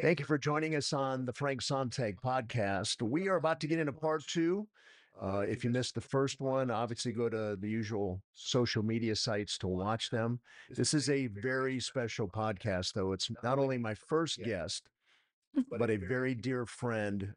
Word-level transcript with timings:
Thank 0.00 0.20
you 0.20 0.26
for 0.26 0.38
joining 0.38 0.76
us 0.76 0.92
on 0.92 1.24
the 1.24 1.32
Frank 1.32 1.60
Sontag 1.60 2.20
podcast. 2.24 3.02
We 3.02 3.26
are 3.28 3.34
about 3.36 3.58
to 3.60 3.66
get 3.66 3.80
into 3.80 3.92
part 3.92 4.24
two. 4.26 4.68
Uh, 5.20 5.40
if 5.40 5.64
you 5.64 5.70
missed 5.70 5.96
the 5.96 6.00
first 6.00 6.40
one, 6.40 6.70
obviously 6.70 7.10
go 7.10 7.28
to 7.28 7.56
the 7.58 7.68
usual 7.68 8.22
social 8.32 8.84
media 8.84 9.16
sites 9.16 9.58
to 9.58 9.66
watch 9.66 10.10
them. 10.10 10.38
This 10.70 10.94
is 10.94 11.10
a 11.10 11.26
very 11.26 11.80
special 11.80 12.28
podcast, 12.28 12.92
though. 12.92 13.12
It's 13.12 13.28
not 13.42 13.58
only 13.58 13.76
my 13.76 13.94
first 13.94 14.38
guest, 14.44 14.88
but 15.78 15.90
a 15.90 15.96
very 15.96 16.34
dear 16.34 16.64
friend 16.64 17.34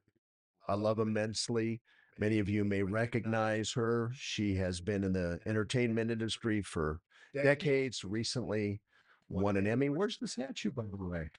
I 0.67 0.75
love 0.75 0.99
immensely. 0.99 1.81
Many 2.19 2.37
of 2.37 2.47
you 2.47 2.63
may 2.63 2.83
recognize 2.83 3.71
her. 3.73 4.11
She 4.13 4.55
has 4.55 4.79
been 4.79 5.03
in 5.03 5.13
the 5.13 5.39
entertainment 5.47 6.11
industry 6.11 6.61
for 6.61 6.99
decades, 7.33 8.03
recently 8.03 8.81
won 9.29 9.57
an 9.57 9.65
Emmy. 9.65 9.89
Where's 9.89 10.19
the 10.19 10.27
statue, 10.27 10.71
by 10.71 10.83
the 10.83 11.03
way? 11.03 11.29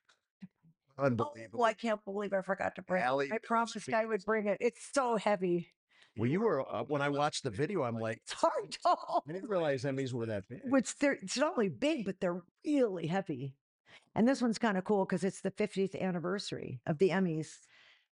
Unbelievable. 0.98 1.60
Oh, 1.60 1.64
I 1.64 1.72
can't 1.72 2.04
believe 2.04 2.32
I 2.32 2.42
forgot 2.42 2.74
to 2.76 2.82
bring 2.82 3.02
it. 3.02 3.32
I 3.32 3.38
promised 3.42 3.92
I 3.92 4.04
would 4.04 4.24
bring 4.24 4.46
it. 4.46 4.58
It's 4.60 4.90
so 4.92 5.16
heavy. 5.16 5.68
Well, 6.16 6.28
you 6.28 6.40
were, 6.40 6.60
uh, 6.60 6.82
when 6.84 7.00
I 7.00 7.08
watched 7.08 7.44
the 7.44 7.50
video, 7.50 7.82
I'm 7.82 7.98
like, 7.98 8.18
It's 8.24 8.32
hard 8.32 8.70
to 8.70 8.78
hold. 8.84 9.22
I 9.28 9.32
didn't 9.32 9.48
realize 9.48 9.84
Emmys 9.84 10.12
were 10.12 10.26
that 10.26 10.44
big. 10.48 10.60
Which 10.64 10.96
they're 10.98 11.18
it's 11.22 11.38
not 11.38 11.52
only 11.52 11.68
big, 11.68 12.04
but 12.04 12.20
they're 12.20 12.42
really 12.64 13.06
heavy. 13.06 13.54
And 14.14 14.28
this 14.28 14.42
one's 14.42 14.58
kind 14.58 14.76
of 14.76 14.84
cool 14.84 15.04
because 15.06 15.24
it's 15.24 15.40
the 15.40 15.50
50th 15.50 15.98
anniversary 15.98 16.80
of 16.86 16.98
the 16.98 17.10
Emmys. 17.10 17.48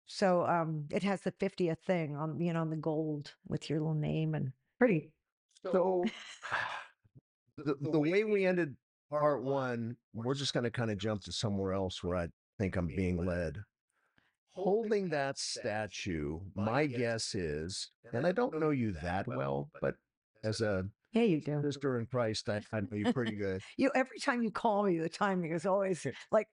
So 0.06 0.46
um 0.46 0.84
it 0.90 1.02
has 1.02 1.22
the 1.22 1.32
50th 1.32 1.78
thing 1.86 2.16
on 2.16 2.40
you 2.40 2.52
know 2.52 2.60
on 2.60 2.70
the 2.70 2.76
gold 2.76 3.34
with 3.48 3.68
your 3.68 3.80
little 3.80 3.94
name 3.94 4.34
and 4.34 4.52
pretty. 4.78 5.10
So 5.72 6.04
the, 7.56 7.76
the 7.80 7.98
way 7.98 8.24
we 8.24 8.46
ended 8.46 8.76
part 9.10 9.42
one, 9.42 9.96
we're 10.14 10.34
just 10.34 10.52
going 10.52 10.64
to 10.64 10.70
kind 10.70 10.90
of 10.90 10.98
jump 10.98 11.22
to 11.22 11.32
somewhere 11.32 11.72
else 11.72 12.02
where 12.02 12.16
I 12.16 12.28
think 12.58 12.76
I'm 12.76 12.86
being 12.86 13.24
led. 13.24 13.58
Holding 14.54 15.10
that 15.10 15.38
statue, 15.38 16.40
my 16.54 16.86
guess 16.86 17.34
is, 17.34 17.90
and 18.12 18.26
I 18.26 18.32
don't 18.32 18.58
know 18.58 18.70
you 18.70 18.92
that 19.02 19.26
well, 19.28 19.70
but 19.82 19.96
as 20.44 20.62
a 20.62 20.88
Yeah, 21.12 21.22
you 21.22 21.42
do. 21.42 21.60
sister 21.62 21.98
in 21.98 22.06
Christ, 22.06 22.48
I, 22.48 22.62
I 22.72 22.80
know 22.80 22.88
you 22.92 23.12
pretty 23.12 23.36
good. 23.36 23.60
You 23.76 23.90
every 23.94 24.18
time 24.18 24.42
you 24.42 24.50
call 24.50 24.84
me, 24.84 24.98
the 24.98 25.10
timing 25.10 25.52
is 25.52 25.66
always 25.66 26.06
like 26.32 26.48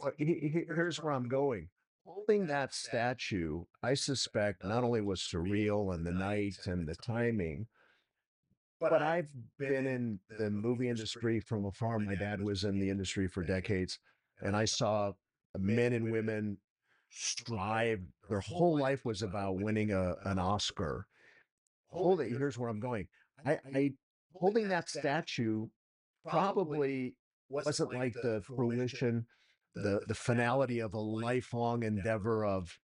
Well, 0.00 0.12
he- 0.18 0.24
he- 0.52 0.64
here's 0.66 1.00
where 1.00 1.12
I'm 1.12 1.28
going. 1.28 1.68
Holding 2.04 2.46
that 2.48 2.74
statue, 2.74 3.64
I 3.84 3.94
suspect 3.94 4.64
not 4.64 4.82
only 4.82 5.00
was 5.00 5.20
surreal 5.20 5.94
and 5.94 6.04
the 6.04 6.10
night 6.10 6.66
and 6.66 6.88
the 6.88 6.96
timing, 6.96 7.68
but 8.80 9.00
I've 9.00 9.30
been 9.58 9.86
in 9.86 10.18
the 10.38 10.50
movie 10.50 10.88
industry 10.88 11.38
from 11.38 11.66
afar. 11.66 11.98
My 12.00 12.16
dad 12.16 12.40
was 12.42 12.64
in 12.64 12.80
the 12.80 12.90
industry 12.90 13.28
for 13.28 13.44
decades, 13.44 13.98
and 14.42 14.56
I 14.56 14.64
saw 14.64 15.12
men 15.58 15.92
and 15.92 16.10
women 16.10 16.58
strive. 17.10 18.00
Their 18.28 18.40
whole 18.40 18.78
life 18.78 19.04
was 19.04 19.22
about 19.22 19.56
winning 19.56 19.92
a, 19.92 20.14
an 20.24 20.38
Oscar. 20.38 21.06
Holding, 21.88 22.30
here's 22.30 22.56
where 22.56 22.70
I'm 22.70 22.80
going. 22.80 23.08
I, 23.44 23.58
I 23.74 23.92
holding 24.34 24.68
that 24.68 24.88
statue 24.88 25.66
probably 26.28 27.16
wasn't 27.48 27.92
like 27.94 28.14
the 28.22 28.42
fruition, 28.42 29.26
the 29.74 30.00
the 30.06 30.14
finality 30.14 30.80
of 30.80 30.94
a 30.94 31.00
lifelong 31.00 31.82
endeavor 31.82 32.44
of 32.44 32.78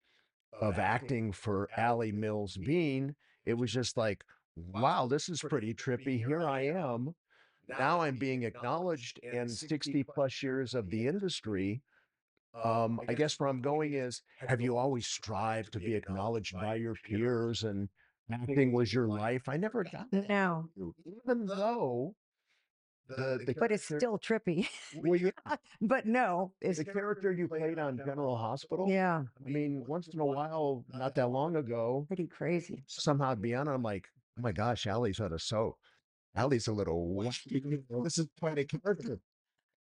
of 0.61 0.79
acting 0.79 1.33
for 1.33 1.69
Alley 1.77 2.13
Mills 2.13 2.57
Bean. 2.57 3.15
It 3.45 3.55
was 3.55 3.73
just 3.73 3.97
like, 3.97 4.25
wow, 4.57 5.07
this 5.07 5.29
is 5.29 5.41
pretty 5.41 5.75
trippy. 5.75 6.19
Here 6.19 6.43
I 6.43 6.67
am. 6.67 7.15
Now 7.69 8.01
I'm 8.01 8.17
being 8.17 8.45
acknowledged 8.45 9.21
and 9.23 9.51
60 9.51 10.05
plus 10.05 10.43
years 10.43 10.75
of 10.75 10.91
the 10.91 11.07
industry. 11.07 11.83
Um, 12.65 13.01
I 13.07 13.15
guess 13.15 13.39
where 13.39 13.49
I'm 13.49 13.61
going 13.61 13.95
is 13.95 14.23
have 14.39 14.61
you 14.61 14.77
always 14.77 15.07
strived 15.07 15.73
to 15.75 15.79
be 15.79 15.95
acknowledged 15.95 16.55
by 16.55 16.77
your 16.77 16.95
peers 17.05 17.65
and 17.65 17.89
acting 18.33 18.73
was 18.73 18.93
your 18.93 19.09
life? 19.09 19.49
I 19.49 19.57
never 19.57 19.85
got 19.85 20.11
that. 20.11 20.29
no, 20.29 20.69
Even 21.23 21.45
though 21.47 22.15
the, 23.09 23.41
the 23.47 23.55
but 23.59 23.71
it's 23.71 23.85
still 23.85 24.19
trippy. 24.19 24.69
well, 24.97 25.17
yeah, 25.21 25.31
but 25.81 26.07
no, 26.07 26.53
it's 26.61 26.79
the 26.79 26.85
character 26.85 27.33
you 27.33 27.47
played 27.47 27.79
on 27.79 27.99
General 27.99 28.37
Hospital. 28.37 28.87
yeah, 28.89 29.23
I 29.45 29.49
mean, 29.49 29.85
once 29.87 30.09
in 30.09 30.19
a 30.19 30.25
while, 30.25 30.85
not 30.93 31.15
that 31.15 31.29
long 31.29 31.57
ago, 31.57 32.05
pretty 32.09 32.27
crazy. 32.27 32.83
somehow 32.87 33.31
I'd 33.31 33.43
be 33.43 33.55
on, 33.55 33.69
I'm 33.69 33.83
like, 33.83 34.07
oh 34.39 34.43
my 34.43 34.53
gosh, 34.53 34.87
Alley's 34.87 35.21
out 35.21 35.33
of 35.33 35.43
soap. 35.43 35.77
Alley's 36.37 36.69
a 36.69 36.73
little 36.73 37.09
wacky. 37.09 37.83
This 38.05 38.19
is 38.19 38.29
quite 38.39 38.59
a 38.59 38.65
character. 38.65 39.19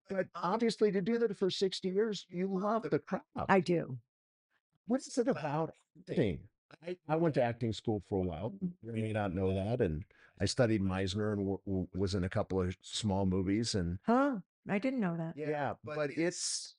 But 0.10 0.28
obviously, 0.36 0.92
to 0.92 1.02
do 1.02 1.18
that 1.20 1.36
for 1.38 1.50
60 1.50 1.90
years, 1.90 2.26
you 2.30 2.48
love 2.48 2.84
the 2.90 3.00
craft. 3.00 3.26
I 3.50 3.60
do. 3.60 3.98
What 4.88 5.02
is 5.02 5.18
it 5.18 5.28
about 5.28 5.72
acting? 6.10 6.40
I, 6.86 6.98
I 7.08 7.16
went 7.16 7.34
to 7.36 7.44
acting 7.44 7.74
school 7.74 8.04
for 8.08 8.20
a 8.20 8.28
while. 8.28 8.54
You 8.84 8.94
may 8.94 9.12
not 9.14 9.34
know 9.34 9.54
that. 9.54 9.82
And 9.82 10.04
I 10.40 10.46
studied 10.46 10.82
Meisner 10.82 11.34
and 11.34 11.40
w- 11.42 11.60
w- 11.66 11.88
was 11.96 12.14
in 12.16 12.24
a 12.24 12.30
couple 12.30 12.62
of 12.62 12.76
small 12.82 13.26
movies. 13.26 13.74
And 13.76 13.98
Huh? 14.06 14.38
I 14.70 14.78
didn't 14.80 15.00
know 15.00 15.16
that. 15.18 15.34
yeah, 15.36 15.74
but 15.84 16.12
it's 16.12 16.76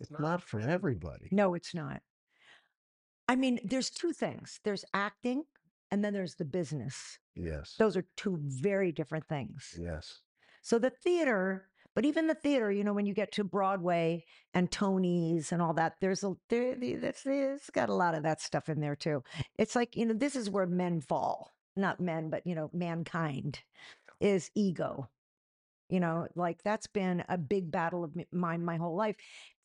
it's 0.00 0.10
not 0.10 0.42
for 0.42 0.60
everybody. 0.60 1.28
No, 1.30 1.54
it's 1.54 1.74
not. 1.74 2.00
I 3.28 3.36
mean, 3.36 3.60
there's 3.64 3.90
two 3.90 4.12
things. 4.12 4.60
There's 4.64 4.84
acting 4.92 5.44
and 5.92 6.02
then 6.02 6.14
there's 6.14 6.34
the 6.34 6.44
business. 6.44 7.18
Yes. 7.36 7.74
Those 7.78 7.98
are 7.98 8.06
two 8.16 8.38
very 8.40 8.92
different 8.92 9.28
things. 9.28 9.78
Yes. 9.78 10.22
So 10.62 10.78
the 10.78 10.90
theater, 10.90 11.68
but 11.94 12.06
even 12.06 12.26
the 12.26 12.34
theater, 12.34 12.72
you 12.72 12.82
know, 12.82 12.94
when 12.94 13.04
you 13.04 13.12
get 13.12 13.30
to 13.32 13.44
Broadway 13.44 14.24
and 14.54 14.70
Tony's 14.70 15.52
and 15.52 15.60
all 15.60 15.74
that, 15.74 15.96
there's 16.00 16.24
a 16.24 16.32
there 16.48 16.76
that's 16.98 17.26
it's 17.26 17.68
got 17.68 17.90
a 17.90 17.94
lot 17.94 18.14
of 18.14 18.22
that 18.22 18.40
stuff 18.40 18.70
in 18.70 18.80
there 18.80 18.96
too. 18.96 19.22
It's 19.58 19.76
like, 19.76 19.94
you 19.94 20.06
know, 20.06 20.14
this 20.14 20.34
is 20.34 20.48
where 20.48 20.66
men 20.66 21.02
fall. 21.02 21.50
Not 21.76 22.00
men, 22.00 22.30
but 22.30 22.46
you 22.46 22.54
know, 22.54 22.70
mankind 22.72 23.60
is 24.18 24.50
ego. 24.54 25.10
You 25.90 26.00
know, 26.00 26.26
like 26.34 26.62
that's 26.62 26.86
been 26.86 27.22
a 27.28 27.36
big 27.36 27.70
battle 27.70 28.02
of 28.02 28.16
mine 28.32 28.64
my 28.64 28.78
whole 28.78 28.96
life. 28.96 29.16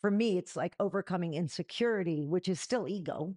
For 0.01 0.11
me, 0.11 0.37
it's 0.37 0.57
like 0.57 0.75
overcoming 0.77 1.35
insecurity, 1.35 2.25
which 2.25 2.49
is 2.49 2.59
still 2.59 2.85
ego. 2.85 3.33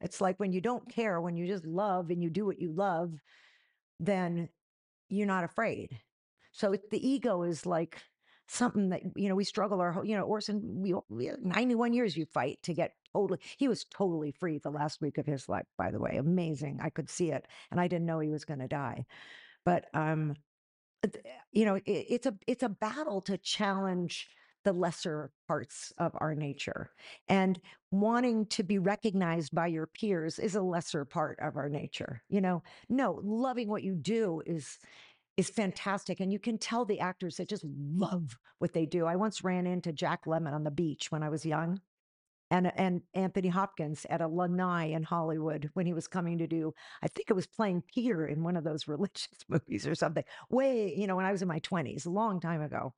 It's 0.00 0.20
like 0.20 0.38
when 0.38 0.52
you 0.52 0.60
don't 0.60 0.88
care, 0.88 1.20
when 1.20 1.36
you 1.36 1.46
just 1.46 1.66
love 1.66 2.10
and 2.10 2.22
you 2.22 2.30
do 2.30 2.46
what 2.46 2.60
you 2.60 2.72
love, 2.72 3.12
then 3.98 4.48
you're 5.08 5.26
not 5.26 5.44
afraid. 5.44 5.98
So 6.52 6.74
the 6.90 7.08
ego 7.08 7.42
is 7.42 7.66
like 7.66 8.00
something 8.48 8.88
that 8.90 9.02
you 9.16 9.28
know 9.28 9.34
we 9.34 9.44
struggle 9.44 9.80
our 9.80 9.92
whole. 9.92 10.04
You 10.04 10.16
know, 10.16 10.22
Orson, 10.22 10.62
we, 10.82 10.94
we 11.08 11.30
91 11.40 11.92
years 11.92 12.16
you 12.16 12.26
fight 12.26 12.58
to 12.64 12.74
get 12.74 12.92
totally. 13.12 13.40
He 13.56 13.68
was 13.68 13.84
totally 13.84 14.32
free 14.32 14.58
the 14.58 14.70
last 14.70 15.00
week 15.00 15.18
of 15.18 15.26
his 15.26 15.48
life. 15.48 15.66
By 15.76 15.90
the 15.90 16.00
way, 16.00 16.16
amazing. 16.16 16.80
I 16.82 16.90
could 16.90 17.10
see 17.10 17.30
it, 17.32 17.46
and 17.70 17.80
I 17.80 17.88
didn't 17.88 18.06
know 18.06 18.20
he 18.20 18.30
was 18.30 18.44
going 18.44 18.60
to 18.60 18.68
die. 18.68 19.06
But 19.64 19.86
um, 19.94 20.34
you 21.52 21.64
know, 21.64 21.76
it, 21.76 21.84
it's 21.86 22.26
a 22.26 22.34
it's 22.46 22.62
a 22.62 22.68
battle 22.68 23.20
to 23.22 23.38
challenge 23.38 24.28
the 24.68 24.72
lesser 24.74 25.30
parts 25.46 25.94
of 25.96 26.12
our 26.18 26.34
nature 26.34 26.90
and 27.28 27.58
wanting 27.90 28.44
to 28.44 28.62
be 28.62 28.78
recognized 28.78 29.54
by 29.54 29.66
your 29.66 29.86
peers 29.86 30.38
is 30.38 30.56
a 30.56 30.60
lesser 30.60 31.06
part 31.06 31.38
of 31.40 31.56
our 31.56 31.70
nature 31.70 32.22
you 32.28 32.42
know? 32.42 32.62
No 32.90 33.18
loving 33.24 33.68
what 33.68 33.82
you 33.82 33.94
do 33.94 34.42
is 34.44 34.78
is 35.38 35.48
fantastic 35.48 36.20
and 36.20 36.30
you 36.30 36.38
can 36.38 36.58
tell 36.58 36.84
the 36.84 37.00
actors 37.00 37.38
that 37.38 37.48
just 37.48 37.64
love 37.64 38.36
what 38.58 38.74
they 38.74 38.84
do. 38.84 39.06
I 39.06 39.16
once 39.16 39.42
ran 39.42 39.66
into 39.66 39.90
Jack 39.90 40.26
Lemmon 40.26 40.52
on 40.52 40.64
the 40.64 40.70
beach 40.70 41.10
when 41.10 41.22
i 41.22 41.30
was 41.30 41.46
young 41.46 41.80
and 42.50 42.72
and 42.76 43.02
anthony 43.14 43.48
hopkins 43.48 44.06
at 44.10 44.20
a 44.20 44.28
lanai 44.28 44.92
in 44.92 45.02
hollywood 45.02 45.70
when 45.74 45.86
he 45.86 45.92
was 45.92 46.08
coming 46.08 46.38
to 46.38 46.46
do 46.46 46.72
i 47.02 47.08
think 47.08 47.30
it 47.30 47.34
was 47.34 47.46
playing 47.46 47.82
peter 47.94 48.26
in 48.26 48.42
one 48.42 48.56
of 48.56 48.64
those 48.64 48.88
religious 48.94 49.28
movies 49.48 49.86
or 49.86 49.94
something 49.94 50.24
way 50.50 50.94
you 50.96 51.06
know 51.06 51.16
when 51.16 51.26
i 51.26 51.32
was 51.32 51.42
in 51.42 51.48
my 51.48 51.60
20s 51.60 52.06
a 52.06 52.10
long 52.10 52.40
time 52.40 52.62
ago 52.62 52.92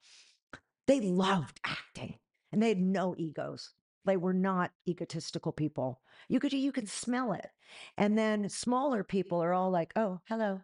they 0.91 1.01
loved 1.01 1.61
acting 1.65 2.17
and 2.51 2.61
they 2.61 2.71
had 2.71 2.81
no 2.81 3.15
egos. 3.17 3.73
They 4.05 4.17
were 4.17 4.35
not 4.35 4.73
egotistical 4.89 5.53
people. 5.53 6.01
You 6.29 6.41
could 6.41 6.53
you 6.53 6.73
could 6.73 6.89
smell 6.89 7.33
it. 7.33 7.47
And 7.97 8.19
then 8.19 8.49
smaller 8.49 9.05
people 9.05 9.41
are 9.41 9.53
all 9.53 9.71
like 9.71 9.93
oh 9.95 10.21
hello. 10.29 10.61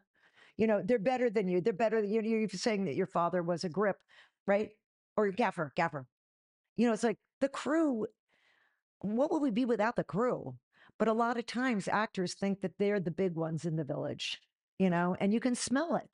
You 0.56 0.66
know 0.66 0.82
they're 0.84 0.98
better 0.98 1.30
than 1.30 1.46
you. 1.46 1.60
They're 1.60 1.72
better 1.72 2.02
than 2.02 2.10
you. 2.10 2.22
You're 2.22 2.48
saying 2.48 2.86
that 2.86 2.96
your 2.96 3.06
father 3.06 3.42
was 3.42 3.62
a 3.62 3.68
grip 3.68 3.98
right? 4.48 4.70
Or 5.16 5.30
gaffer 5.30 5.72
gaffer. 5.76 6.06
You 6.76 6.88
know 6.88 6.92
it's 6.92 7.04
like 7.04 7.18
the 7.40 7.48
crew 7.48 8.06
what 9.00 9.30
would 9.30 9.42
we 9.42 9.50
be 9.50 9.64
without 9.64 9.94
the 9.94 10.02
crew? 10.02 10.56
But 10.98 11.08
a 11.08 11.12
lot 11.12 11.38
of 11.38 11.46
times 11.46 11.86
actors 11.86 12.34
think 12.34 12.62
that 12.62 12.72
they're 12.78 12.98
the 12.98 13.10
big 13.10 13.34
ones 13.34 13.64
in 13.64 13.76
the 13.76 13.84
village 13.84 14.40
you 14.78 14.90
know 14.90 15.16
and 15.20 15.32
you 15.32 15.38
can 15.38 15.54
smell 15.54 15.94
it. 15.94 16.08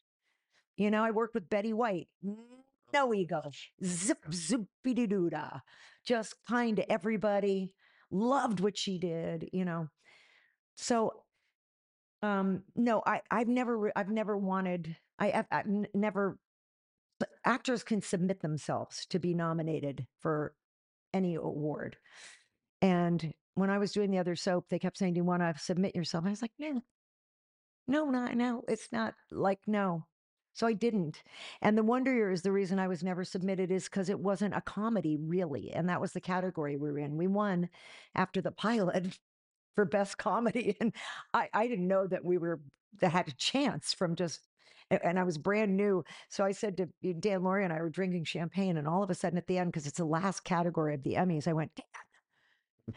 You 0.77 0.91
know 0.91 1.03
i 1.03 1.11
worked 1.13 1.35
with 1.35 1.49
betty 1.49 1.73
white 1.73 2.09
no 2.93 3.13
ego 3.15 3.43
zip 3.85 4.25
zoopy 4.31 5.09
doo 5.09 5.31
da 5.31 5.61
just 6.05 6.35
kind 6.49 6.77
to 6.77 6.93
everybody 6.93 7.75
loved 8.11 8.61
what 8.61 8.77
she 8.77 8.99
did 8.99 9.49
you 9.53 9.65
know 9.65 9.89
so 10.77 11.23
um 12.23 12.63
no 12.77 13.03
i 13.07 13.21
i've 13.31 13.49
never 13.49 13.93
i've 13.97 14.11
never 14.11 14.37
wanted 14.37 14.97
i 15.19 15.29
have 15.29 15.47
I've 15.51 15.67
never 15.95 16.39
actors 17.45 17.83
can 17.83 18.01
submit 18.01 18.41
themselves 18.41 19.07
to 19.07 19.19
be 19.19 19.35
nominated 19.35 20.07
for 20.21 20.55
any 21.13 21.35
award. 21.35 21.97
And 22.81 23.33
when 23.55 23.71
I 23.71 23.79
was 23.79 23.93
doing 23.93 24.11
the 24.11 24.19
other 24.19 24.37
soap, 24.37 24.67
they 24.69 24.79
kept 24.79 24.99
saying, 24.99 25.15
"Do 25.15 25.19
you 25.19 25.25
want 25.25 25.43
to 25.43 25.55
submit 25.59 25.95
yourself?" 25.95 26.25
I 26.27 26.31
was 26.31 26.43
like, 26.43 26.53
"No, 26.59 26.83
no, 27.87 28.11
not 28.11 28.37
no. 28.37 28.65
It's 28.69 28.91
not 28.93 29.15
like 29.31 29.61
no." 29.67 30.07
So 30.55 30.67
I 30.67 30.73
didn't. 30.75 31.23
And 31.63 31.77
the 31.77 31.83
Wonder 31.83 32.13
Years, 32.15 32.43
the 32.43 32.53
reason 32.53 32.79
I 32.79 32.89
was 32.89 33.03
never 33.03 33.25
submitted 33.25 33.71
is 33.71 33.85
because 33.85 34.09
it 34.09 34.21
wasn't 34.21 34.55
a 34.55 34.61
comedy, 34.61 35.17
really, 35.17 35.73
and 35.73 35.89
that 35.89 36.01
was 36.01 36.13
the 36.13 36.21
category 36.21 36.77
we 36.77 36.91
were 36.91 36.99
in. 36.99 37.17
We 37.17 37.27
won 37.27 37.69
after 38.15 38.41
the 38.41 38.53
pilot 38.53 39.19
for 39.75 39.85
best 39.85 40.19
comedy, 40.19 40.77
and 40.81 40.93
I 41.33 41.49
I 41.53 41.67
didn't 41.69 41.89
know 41.89 42.07
that 42.07 42.25
we 42.25 42.39
were 42.39 42.61
that 43.01 43.11
had 43.13 43.29
a 43.29 43.33
chance 43.33 43.93
from 43.93 44.15
just. 44.17 44.41
And 44.91 45.19
I 45.19 45.23
was 45.23 45.39
brand 45.39 45.75
new. 45.75 46.05
So 46.29 46.45
I 46.45 46.53
said 46.53 46.77
to 46.77 47.15
Dan 47.15 47.41
Lauria 47.41 47.65
and 47.65 47.73
I 47.73 47.81
were 47.81 47.89
drinking 47.89 48.25
champagne, 48.25 48.77
and 48.77 48.87
all 48.87 49.03
of 49.03 49.09
a 49.09 49.15
sudden 49.15 49.39
at 49.39 49.47
the 49.47 49.57
end, 49.57 49.73
because 49.73 49.87
it's 49.87 49.97
the 49.97 50.05
last 50.05 50.45
category 50.45 50.95
of 50.95 51.03
the 51.03 51.15
Emmys, 51.15 51.49
I 51.49 51.55
went, 51.55 51.75
Dan, 51.75 51.87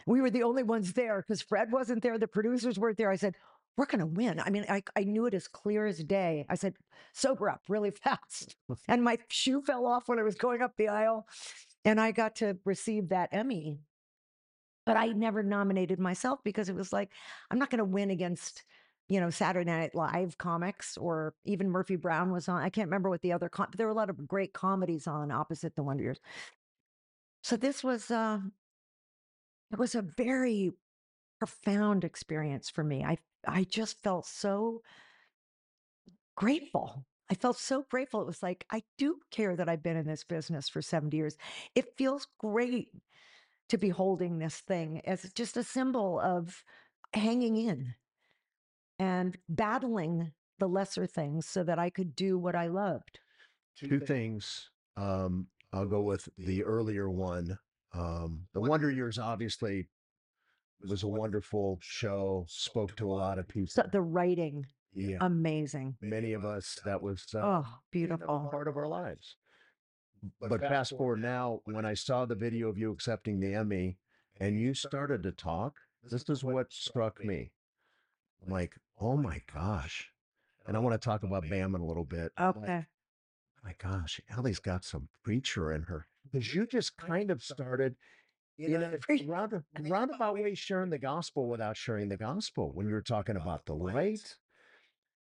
we 0.06 0.20
were 0.20 0.30
the 0.30 0.42
only 0.42 0.62
ones 0.62 0.92
there 0.92 1.22
because 1.22 1.40
Fred 1.40 1.72
wasn't 1.72 2.02
there. 2.02 2.18
The 2.18 2.28
producers 2.28 2.78
weren't 2.78 2.98
there. 2.98 3.10
I 3.10 3.16
said, 3.16 3.34
we're 3.76 3.86
going 3.86 4.00
to 4.00 4.06
win. 4.06 4.40
I 4.40 4.50
mean, 4.50 4.64
I, 4.68 4.82
I 4.96 5.04
knew 5.04 5.26
it 5.26 5.34
as 5.34 5.48
clear 5.48 5.86
as 5.86 6.02
day. 6.02 6.46
I 6.48 6.54
said, 6.54 6.74
sober 7.12 7.50
up 7.50 7.62
really 7.68 7.90
fast. 8.02 8.56
And 8.88 9.02
my 9.02 9.18
shoe 9.28 9.62
fell 9.62 9.86
off 9.86 10.08
when 10.08 10.18
I 10.18 10.22
was 10.22 10.34
going 10.34 10.62
up 10.62 10.72
the 10.76 10.88
aisle. 10.88 11.26
And 11.84 12.00
I 12.00 12.12
got 12.12 12.36
to 12.36 12.58
receive 12.64 13.10
that 13.10 13.28
Emmy. 13.32 13.80
But 14.86 14.96
I 14.96 15.08
never 15.08 15.42
nominated 15.42 15.98
myself 15.98 16.40
because 16.44 16.68
it 16.68 16.76
was 16.76 16.92
like, 16.92 17.10
I'm 17.50 17.58
not 17.58 17.70
going 17.70 17.78
to 17.78 17.84
win 17.84 18.10
against, 18.10 18.64
you 19.08 19.20
know, 19.20 19.30
Saturday 19.30 19.70
Night 19.70 19.94
Live 19.94 20.38
comics 20.38 20.96
or 20.96 21.34
even 21.44 21.70
Murphy 21.70 21.96
Brown 21.96 22.30
was 22.32 22.48
on. 22.48 22.62
I 22.62 22.70
can't 22.70 22.86
remember 22.86 23.10
what 23.10 23.20
the 23.20 23.32
other, 23.32 23.48
com- 23.48 23.66
but 23.70 23.78
there 23.78 23.86
were 23.86 23.92
a 23.92 23.96
lot 23.96 24.10
of 24.10 24.28
great 24.28 24.52
comedies 24.52 25.06
on 25.08 25.32
opposite 25.32 25.74
the 25.74 25.82
Wonder 25.82 26.04
Years. 26.04 26.20
So 27.42 27.56
this 27.56 27.82
was, 27.82 28.10
uh, 28.10 28.38
it 29.72 29.78
was 29.78 29.96
a 29.96 30.02
very 30.02 30.72
profound 31.38 32.04
experience 32.04 32.70
for 32.70 32.84
me. 32.84 33.04
I 33.04 33.18
I 33.46 33.64
just 33.64 34.02
felt 34.02 34.26
so 34.26 34.82
grateful. 36.36 37.04
I 37.30 37.34
felt 37.34 37.58
so 37.58 37.84
grateful. 37.90 38.20
It 38.20 38.26
was 38.26 38.42
like 38.42 38.64
I 38.70 38.82
do 38.98 39.18
care 39.30 39.56
that 39.56 39.68
I've 39.68 39.82
been 39.82 39.96
in 39.96 40.06
this 40.06 40.24
business 40.24 40.68
for 40.68 40.80
70 40.80 41.16
years. 41.16 41.36
It 41.74 41.96
feels 41.96 42.28
great 42.38 42.88
to 43.68 43.78
be 43.78 43.88
holding 43.88 44.38
this 44.38 44.58
thing 44.58 45.00
as 45.04 45.32
just 45.34 45.56
a 45.56 45.64
symbol 45.64 46.20
of 46.20 46.62
hanging 47.12 47.56
in 47.56 47.94
and 48.98 49.36
battling 49.48 50.32
the 50.58 50.68
lesser 50.68 51.06
things 51.06 51.46
so 51.46 51.64
that 51.64 51.78
I 51.78 51.90
could 51.90 52.14
do 52.14 52.38
what 52.38 52.54
I 52.54 52.68
loved. 52.68 53.18
Two 53.76 54.00
things. 54.00 54.70
Um, 54.96 55.48
I'll 55.72 55.86
go 55.86 56.00
with 56.00 56.28
the 56.38 56.62
earlier 56.64 57.10
one. 57.10 57.58
Um, 57.92 58.46
the 58.54 58.60
Wonder 58.60 58.90
Years 58.90 59.18
obviously 59.18 59.88
was 60.82 61.02
a 61.02 61.08
wonderful 61.08 61.78
show, 61.80 62.44
spoke 62.48 62.96
to 62.96 63.10
a 63.10 63.14
lot 63.14 63.38
of 63.38 63.48
people. 63.48 63.68
So 63.68 63.88
the 63.90 64.00
writing, 64.02 64.66
yeah. 64.94 65.18
amazing. 65.20 65.96
Many 66.00 66.32
of 66.32 66.44
us, 66.44 66.78
that 66.84 67.02
was 67.02 67.24
uh, 67.34 67.38
Oh, 67.42 67.66
beautiful. 67.90 68.48
part 68.50 68.68
of 68.68 68.76
our 68.76 68.88
lives. 68.88 69.36
But 70.40 70.60
fast 70.60 70.96
forward 70.96 71.20
now, 71.22 71.60
when 71.64 71.84
I 71.84 71.94
saw 71.94 72.24
the 72.24 72.34
video 72.34 72.68
of 72.68 72.78
you 72.78 72.90
accepting 72.90 73.38
the 73.38 73.54
Emmy 73.54 73.98
and 74.40 74.58
you 74.58 74.74
started 74.74 75.22
to 75.22 75.32
talk, 75.32 75.74
this 76.02 76.28
is 76.28 76.42
what 76.42 76.72
struck 76.72 77.22
me. 77.24 77.52
I'm 78.44 78.52
like, 78.52 78.74
oh 79.00 79.16
my 79.16 79.40
gosh. 79.52 80.10
And 80.66 80.76
I 80.76 80.80
want 80.80 81.00
to 81.00 81.04
talk 81.04 81.22
about 81.22 81.48
Bam 81.48 81.74
in 81.74 81.80
a 81.80 81.86
little 81.86 82.04
bit. 82.04 82.32
Like, 82.38 82.56
Okay. 82.56 82.86
my 83.62 83.74
gosh, 83.78 84.20
Alley's 84.30 84.58
got 84.58 84.84
some 84.84 85.08
preacher 85.22 85.72
in 85.72 85.82
her. 85.82 86.06
Because 86.30 86.54
you 86.54 86.66
just 86.66 86.96
kind 86.96 87.30
of 87.30 87.42
started 87.42 87.94
in 88.58 88.82
a 88.82 88.98
Pre- 88.98 89.26
round, 89.26 89.62
roundabout 89.80 90.34
way 90.34 90.54
sharing 90.54 90.90
the 90.90 90.98
gospel 90.98 91.48
without 91.48 91.76
sharing 91.76 92.08
the 92.08 92.16
gospel 92.16 92.70
when 92.74 92.88
you're 92.88 93.02
talking 93.02 93.36
about 93.36 93.64
the 93.66 93.74
light. 93.74 94.36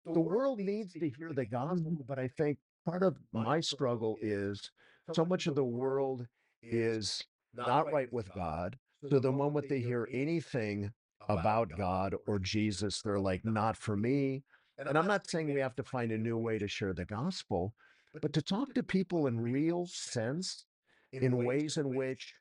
The 0.05 0.19
world 0.19 0.59
needs 0.59 0.93
to 0.93 1.09
hear 1.09 1.31
the 1.33 1.45
gospel, 1.45 1.97
but 2.07 2.19
I 2.19 2.27
think 2.27 2.57
part 2.85 3.03
of 3.03 3.17
my 3.31 3.59
struggle 3.59 4.17
is 4.21 4.71
so 5.13 5.23
much 5.23 5.47
of 5.47 5.55
the 5.55 5.63
world 5.63 6.27
is 6.63 7.23
not 7.53 7.91
right 7.91 8.11
with 8.11 8.33
God. 8.33 8.77
So 9.09 9.19
the 9.19 9.31
moment 9.31 9.69
they 9.69 9.79
hear 9.79 10.07
anything 10.11 10.91
about 11.29 11.69
God 11.77 12.15
or 12.27 12.39
Jesus, 12.39 13.01
they're 13.01 13.19
like, 13.19 13.45
not 13.45 13.77
for 13.77 13.95
me. 13.95 14.43
And 14.77 14.97
I'm 14.97 15.07
not 15.07 15.29
saying 15.29 15.53
we 15.53 15.59
have 15.59 15.75
to 15.75 15.83
find 15.83 16.11
a 16.11 16.17
new 16.17 16.37
way 16.37 16.57
to 16.57 16.67
share 16.67 16.93
the 16.93 17.05
gospel, 17.05 17.73
but 18.21 18.33
to 18.33 18.41
talk 18.41 18.73
to 18.73 18.83
people 18.83 19.27
in 19.27 19.39
real 19.39 19.85
sense, 19.87 20.65
in 21.11 21.45
ways 21.45 21.77
in 21.77 21.95
which, 21.95 22.33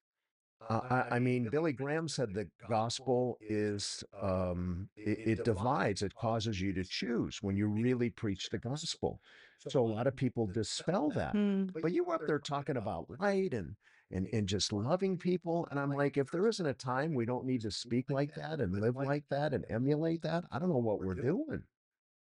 uh, 0.68 0.80
I, 1.10 1.16
I 1.16 1.18
mean, 1.18 1.48
Billy 1.50 1.72
Graham 1.72 2.08
said 2.08 2.34
the 2.34 2.48
gospel 2.68 3.38
is, 3.40 4.04
um, 4.20 4.88
it, 4.96 5.38
it 5.38 5.44
divides, 5.44 6.02
it 6.02 6.14
causes 6.14 6.60
you 6.60 6.72
to 6.74 6.84
choose 6.84 7.38
when 7.42 7.56
you 7.56 7.66
really 7.66 8.10
preach 8.10 8.50
the 8.50 8.58
gospel. 8.58 9.20
So 9.68 9.84
a 9.84 9.86
lot 9.86 10.06
of 10.06 10.16
people 10.16 10.46
dispel 10.46 11.10
that. 11.10 11.32
Hmm. 11.32 11.66
But 11.82 11.92
you 11.92 12.04
were 12.04 12.14
up 12.14 12.26
there 12.26 12.38
talking 12.38 12.76
about 12.76 13.06
light 13.18 13.52
and 13.52 13.76
and 14.10 14.26
and 14.32 14.48
just 14.48 14.72
loving 14.72 15.18
people. 15.18 15.68
And 15.70 15.78
I'm 15.78 15.92
like, 15.92 16.16
if 16.16 16.30
there 16.30 16.48
isn't 16.48 16.66
a 16.66 16.72
time 16.72 17.14
we 17.14 17.26
don't 17.26 17.44
need 17.44 17.60
to 17.62 17.70
speak 17.70 18.10
like 18.10 18.34
that 18.36 18.60
and 18.60 18.80
live 18.80 18.96
like 18.96 19.24
that 19.28 19.52
and 19.52 19.64
emulate 19.68 20.22
that, 20.22 20.44
I 20.50 20.58
don't 20.58 20.70
know 20.70 20.78
what 20.78 21.00
we're 21.00 21.14
doing. 21.14 21.62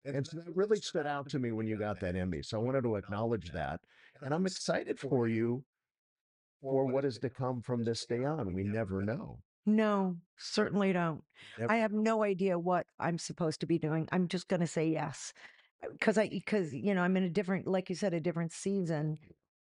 And 0.05 0.27
so 0.27 0.38
that 0.38 0.56
really 0.56 0.81
stood 0.81 1.06
out 1.06 1.29
to 1.31 1.38
me 1.38 1.53
when 1.53 1.67
you 1.67 1.79
got 1.79 2.00
that 2.00 2.17
Emmy. 2.17 2.43
So 2.43 2.59
I 2.59 2.65
wanted 2.65 2.82
to 2.82 2.97
acknowledge 2.97 3.53
that. 3.53 3.81
And 4.23 4.35
I'm 4.35 4.47
excited 4.47 4.99
for 4.99 5.29
you 5.29 5.62
for 6.61 6.87
what 6.87 7.05
is 7.05 7.19
to 7.19 7.31
come 7.31 7.62
from 7.62 7.85
this 7.85 8.05
day 8.07 8.25
on. 8.25 8.53
We 8.55 8.65
never 8.65 9.03
know. 9.03 9.39
No, 9.67 10.17
certainly 10.39 10.93
don't. 10.93 11.23
Never- 11.59 11.73
I 11.73 11.77
have 11.77 11.93
no 11.93 12.23
idea 12.23 12.59
what 12.59 12.87
I'm 12.99 13.19
supposed 13.19 13.61
to 13.61 13.67
be 13.67 13.79
doing. 13.79 14.09
I'm 14.12 14.29
just 14.29 14.49
going 14.49 14.61
to 14.61 14.67
say 14.67 14.89
yes 14.89 15.33
uh, 15.85 15.89
because 15.93 16.19
I 16.19 16.29
because 16.29 16.73
you 16.73 16.95
know 16.95 17.03
I'm 17.03 17.17
in 17.17 17.25
a 17.25 17.31
different 17.31 17.67
like 17.67 17.89
you 17.89 17.95
said 17.95 18.15
a 18.15 18.21
different 18.21 18.53
season. 18.53 19.19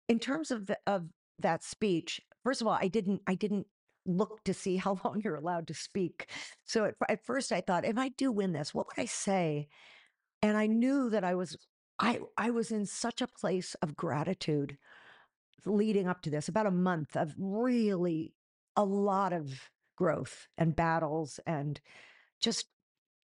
In 0.07 0.19
terms 0.19 0.51
of 0.51 0.67
the, 0.67 0.77
of 0.85 1.07
that 1.39 1.63
speech, 1.63 2.21
first 2.43 2.61
of 2.61 2.67
all, 2.67 2.77
I 2.79 2.87
didn't 2.87 3.21
I 3.27 3.35
didn't 3.35 3.67
look 4.05 4.43
to 4.45 4.53
see 4.53 4.75
how 4.77 4.99
long 5.03 5.21
you're 5.23 5.35
allowed 5.35 5.67
to 5.67 5.73
speak. 5.73 6.29
So 6.63 6.85
at, 6.85 6.95
at 7.09 7.25
first 7.25 7.51
I 7.51 7.61
thought 7.61 7.85
if 7.85 7.97
I 7.97 8.09
do 8.09 8.31
win 8.31 8.53
this, 8.53 8.73
what 8.73 8.87
would 8.87 9.01
I 9.01 9.05
say? 9.05 9.67
And 10.43 10.57
I 10.57 10.67
knew 10.67 11.09
that 11.09 11.23
I 11.23 11.35
was 11.35 11.57
I 11.99 12.19
I 12.37 12.51
was 12.51 12.71
in 12.71 12.85
such 12.85 13.21
a 13.21 13.27
place 13.27 13.75
of 13.81 13.95
gratitude 13.95 14.77
leading 15.65 16.07
up 16.07 16.21
to 16.21 16.29
this, 16.29 16.47
about 16.47 16.65
a 16.65 16.71
month 16.71 17.15
of 17.15 17.33
really 17.37 18.33
a 18.75 18.83
lot 18.83 19.33
of 19.33 19.69
growth 19.95 20.47
and 20.57 20.75
battles 20.75 21.39
and 21.45 21.79
just 22.39 22.65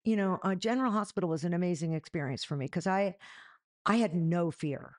you 0.05 0.17
know 0.17 0.39
uh, 0.43 0.55
general 0.55 0.93
hospital 0.93 1.31
was 1.31 1.45
an 1.45 1.55
amazing 1.55 1.95
experience 1.95 2.45
for 2.45 2.57
me 2.57 2.67
because 2.67 2.87
i 2.87 3.15
i 3.87 3.97
had 3.97 4.15
no 4.15 4.51
fear 4.51 4.95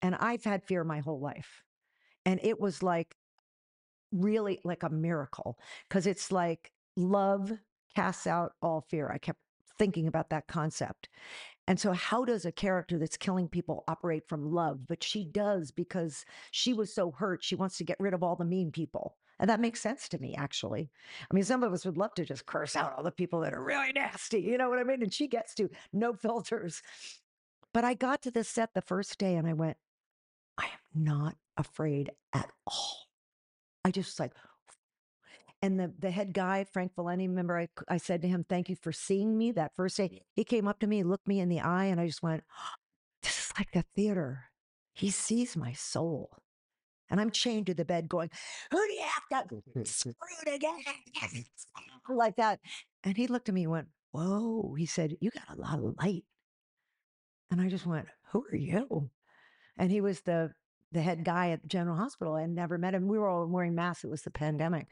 and 0.00 0.14
i've 0.14 0.44
had 0.44 0.64
fear 0.64 0.84
my 0.84 1.00
whole 1.00 1.20
life 1.20 1.62
and 2.24 2.40
it 2.42 2.58
was 2.58 2.82
like 2.82 3.16
really 4.12 4.58
like 4.64 4.82
a 4.82 4.88
miracle 4.90 5.58
because 5.88 6.06
it's 6.06 6.32
like 6.32 6.72
love 6.96 7.52
casts 7.94 8.26
out 8.26 8.52
all 8.62 8.80
fear 8.88 9.10
i 9.10 9.18
kept 9.18 9.38
thinking 9.78 10.06
about 10.06 10.30
that 10.30 10.46
concept 10.46 11.08
and 11.68 11.78
so 11.78 11.92
how 11.92 12.24
does 12.24 12.44
a 12.44 12.52
character 12.52 12.98
that's 12.98 13.16
killing 13.16 13.48
people 13.48 13.84
operate 13.88 14.26
from 14.28 14.52
love 14.52 14.86
but 14.86 15.02
she 15.02 15.24
does 15.24 15.70
because 15.70 16.24
she 16.50 16.72
was 16.72 16.94
so 16.94 17.10
hurt 17.10 17.42
she 17.42 17.54
wants 17.54 17.78
to 17.78 17.84
get 17.84 18.00
rid 18.00 18.14
of 18.14 18.22
all 18.22 18.36
the 18.36 18.44
mean 18.44 18.70
people 18.70 19.16
and 19.42 19.50
that 19.50 19.58
makes 19.58 19.80
sense 19.80 20.08
to 20.10 20.18
me, 20.20 20.36
actually. 20.36 20.88
I 21.28 21.34
mean, 21.34 21.42
some 21.42 21.64
of 21.64 21.72
us 21.72 21.84
would 21.84 21.96
love 21.96 22.14
to 22.14 22.24
just 22.24 22.46
curse 22.46 22.76
out 22.76 22.94
all 22.96 23.02
the 23.02 23.10
people 23.10 23.40
that 23.40 23.52
are 23.52 23.62
really 23.62 23.92
nasty. 23.92 24.40
You 24.40 24.56
know 24.56 24.70
what 24.70 24.78
I 24.78 24.84
mean? 24.84 25.02
And 25.02 25.12
she 25.12 25.26
gets 25.26 25.52
to 25.56 25.68
no 25.92 26.12
filters. 26.22 26.80
But 27.74 27.84
I 27.84 27.94
got 27.94 28.22
to 28.22 28.30
the 28.30 28.44
set 28.44 28.72
the 28.72 28.80
first 28.80 29.18
day 29.18 29.34
and 29.34 29.48
I 29.48 29.52
went, 29.52 29.76
I 30.58 30.66
am 30.66 31.02
not 31.04 31.34
afraid 31.56 32.12
at 32.32 32.50
all. 32.68 33.08
I 33.84 33.90
just 33.90 34.20
like, 34.20 34.32
and 35.62 35.78
the, 35.78 35.92
the 36.00 36.10
head 36.10 36.34
guy, 36.34 36.64
Frank 36.64 36.92
Valentini, 36.96 37.28
remember 37.28 37.56
I, 37.56 37.68
I 37.88 37.96
said 37.96 38.20
to 38.22 38.28
him, 38.28 38.44
Thank 38.48 38.68
you 38.68 38.76
for 38.76 38.92
seeing 38.92 39.38
me 39.38 39.52
that 39.52 39.74
first 39.76 39.96
day. 39.96 40.22
He 40.34 40.42
came 40.42 40.66
up 40.66 40.80
to 40.80 40.88
me, 40.88 41.04
looked 41.04 41.28
me 41.28 41.38
in 41.38 41.48
the 41.48 41.60
eye, 41.60 41.84
and 41.84 42.00
I 42.00 42.06
just 42.06 42.22
went, 42.22 42.42
This 43.22 43.38
is 43.38 43.52
like 43.56 43.70
the 43.70 43.84
theater. 43.94 44.46
He 44.92 45.10
sees 45.10 45.56
my 45.56 45.72
soul. 45.72 46.30
And 47.08 47.20
I'm 47.20 47.30
chained 47.30 47.66
to 47.66 47.74
the 47.74 47.84
bed 47.84 48.08
going, 48.08 48.30
Who 48.72 48.78
do 48.78 48.92
you 48.92 49.04
have 49.30 49.48
to 49.48 49.84
screw 49.84 50.14
again? 50.52 50.78
like 52.08 52.36
that. 52.36 52.58
And 53.04 53.16
he 53.16 53.28
looked 53.28 53.48
at 53.48 53.54
me 53.54 53.62
and 53.62 53.72
went, 53.72 53.88
Whoa. 54.10 54.74
He 54.76 54.86
said, 54.86 55.16
You 55.20 55.30
got 55.30 55.56
a 55.56 55.60
lot 55.60 55.78
of 55.78 55.94
light. 56.02 56.24
And 57.52 57.60
I 57.60 57.68
just 57.68 57.86
went, 57.86 58.08
Who 58.32 58.44
are 58.50 58.56
you? 58.56 59.10
And 59.78 59.90
he 59.92 60.00
was 60.00 60.22
the 60.22 60.52
the 60.92 61.00
head 61.00 61.24
guy 61.24 61.50
at 61.50 61.62
the 61.62 61.68
General 61.68 61.96
Hospital. 61.96 62.34
I 62.34 62.42
had 62.42 62.50
never 62.50 62.78
met 62.78 62.94
him. 62.94 63.08
We 63.08 63.18
were 63.18 63.28
all 63.28 63.46
wearing 63.46 63.74
masks. 63.74 64.04
It 64.04 64.10
was 64.10 64.22
the 64.22 64.30
pandemic. 64.30 64.88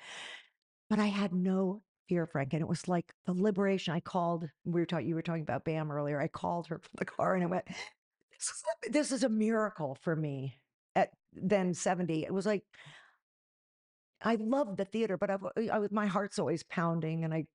But 0.91 0.99
I 0.99 1.07
had 1.07 1.33
no 1.33 1.83
fear, 2.09 2.27
Frank. 2.27 2.53
And 2.53 2.61
it 2.63 2.69
was 2.69 2.89
like 2.89 3.15
the 3.27 3.33
liberation. 3.33 3.95
I 3.95 4.01
called, 4.01 4.49
we 4.67 4.81
were 4.81 4.87
talking, 4.87 5.09
you 5.09 5.15
were 5.15 5.23
talking 5.23 5.43
about 5.43 5.65
Bam 5.65 5.91
earlier. 5.93 6.21
I 6.21 6.29
called 6.29 6.67
her 6.69 6.79
from 6.81 6.91
the 6.99 7.07
car 7.07 7.35
and 7.37 7.45
I 7.45 7.47
went, 7.47 7.67
This 8.91 9.13
is 9.13 9.23
a, 9.25 9.29
miracle 9.29 9.97
for 10.03 10.17
me 10.17 10.57
at 10.97 11.11
then 11.33 11.75
70. 11.75 12.25
It 12.25 12.35
was 12.35 12.47
like 12.47 12.65
I 14.23 14.35
love 14.37 14.77
the 14.77 14.85
theater, 14.85 15.17
but 15.17 15.31
I've, 15.31 15.45
I, 15.73 15.79
was- 15.79 15.93
my 15.93 16.07
heart's 16.07 16.39
always 16.39 16.63
pounding, 16.63 17.25
and 17.25 17.33
I, 17.33 17.47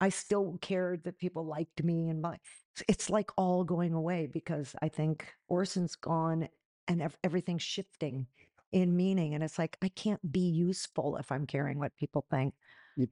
I 0.00 0.10
still 0.10 0.58
cared 0.60 1.04
that 1.04 1.18
people 1.18 1.44
liked 1.44 1.82
me, 1.82 2.08
and 2.08 2.22
my, 2.22 2.34
it's- 2.34 2.84
it's 2.88 3.10
like 3.10 3.30
all 3.36 3.64
going 3.64 3.94
away 3.94 4.28
because 4.32 4.76
I 4.80 4.88
think 4.88 5.26
Orson's 5.48 5.96
gone, 5.96 6.48
and 6.86 7.02
ev- 7.02 7.18
everything's 7.24 7.62
shifting 7.62 8.26
in 8.72 8.96
meaning, 8.96 9.34
and 9.34 9.42
it's 9.42 9.58
like 9.58 9.76
I 9.82 9.88
can't 9.88 10.32
be 10.32 10.40
useful 10.48 11.16
if 11.16 11.30
I'm 11.32 11.46
caring 11.46 11.78
what 11.78 11.96
people 11.96 12.24
think. 12.30 12.54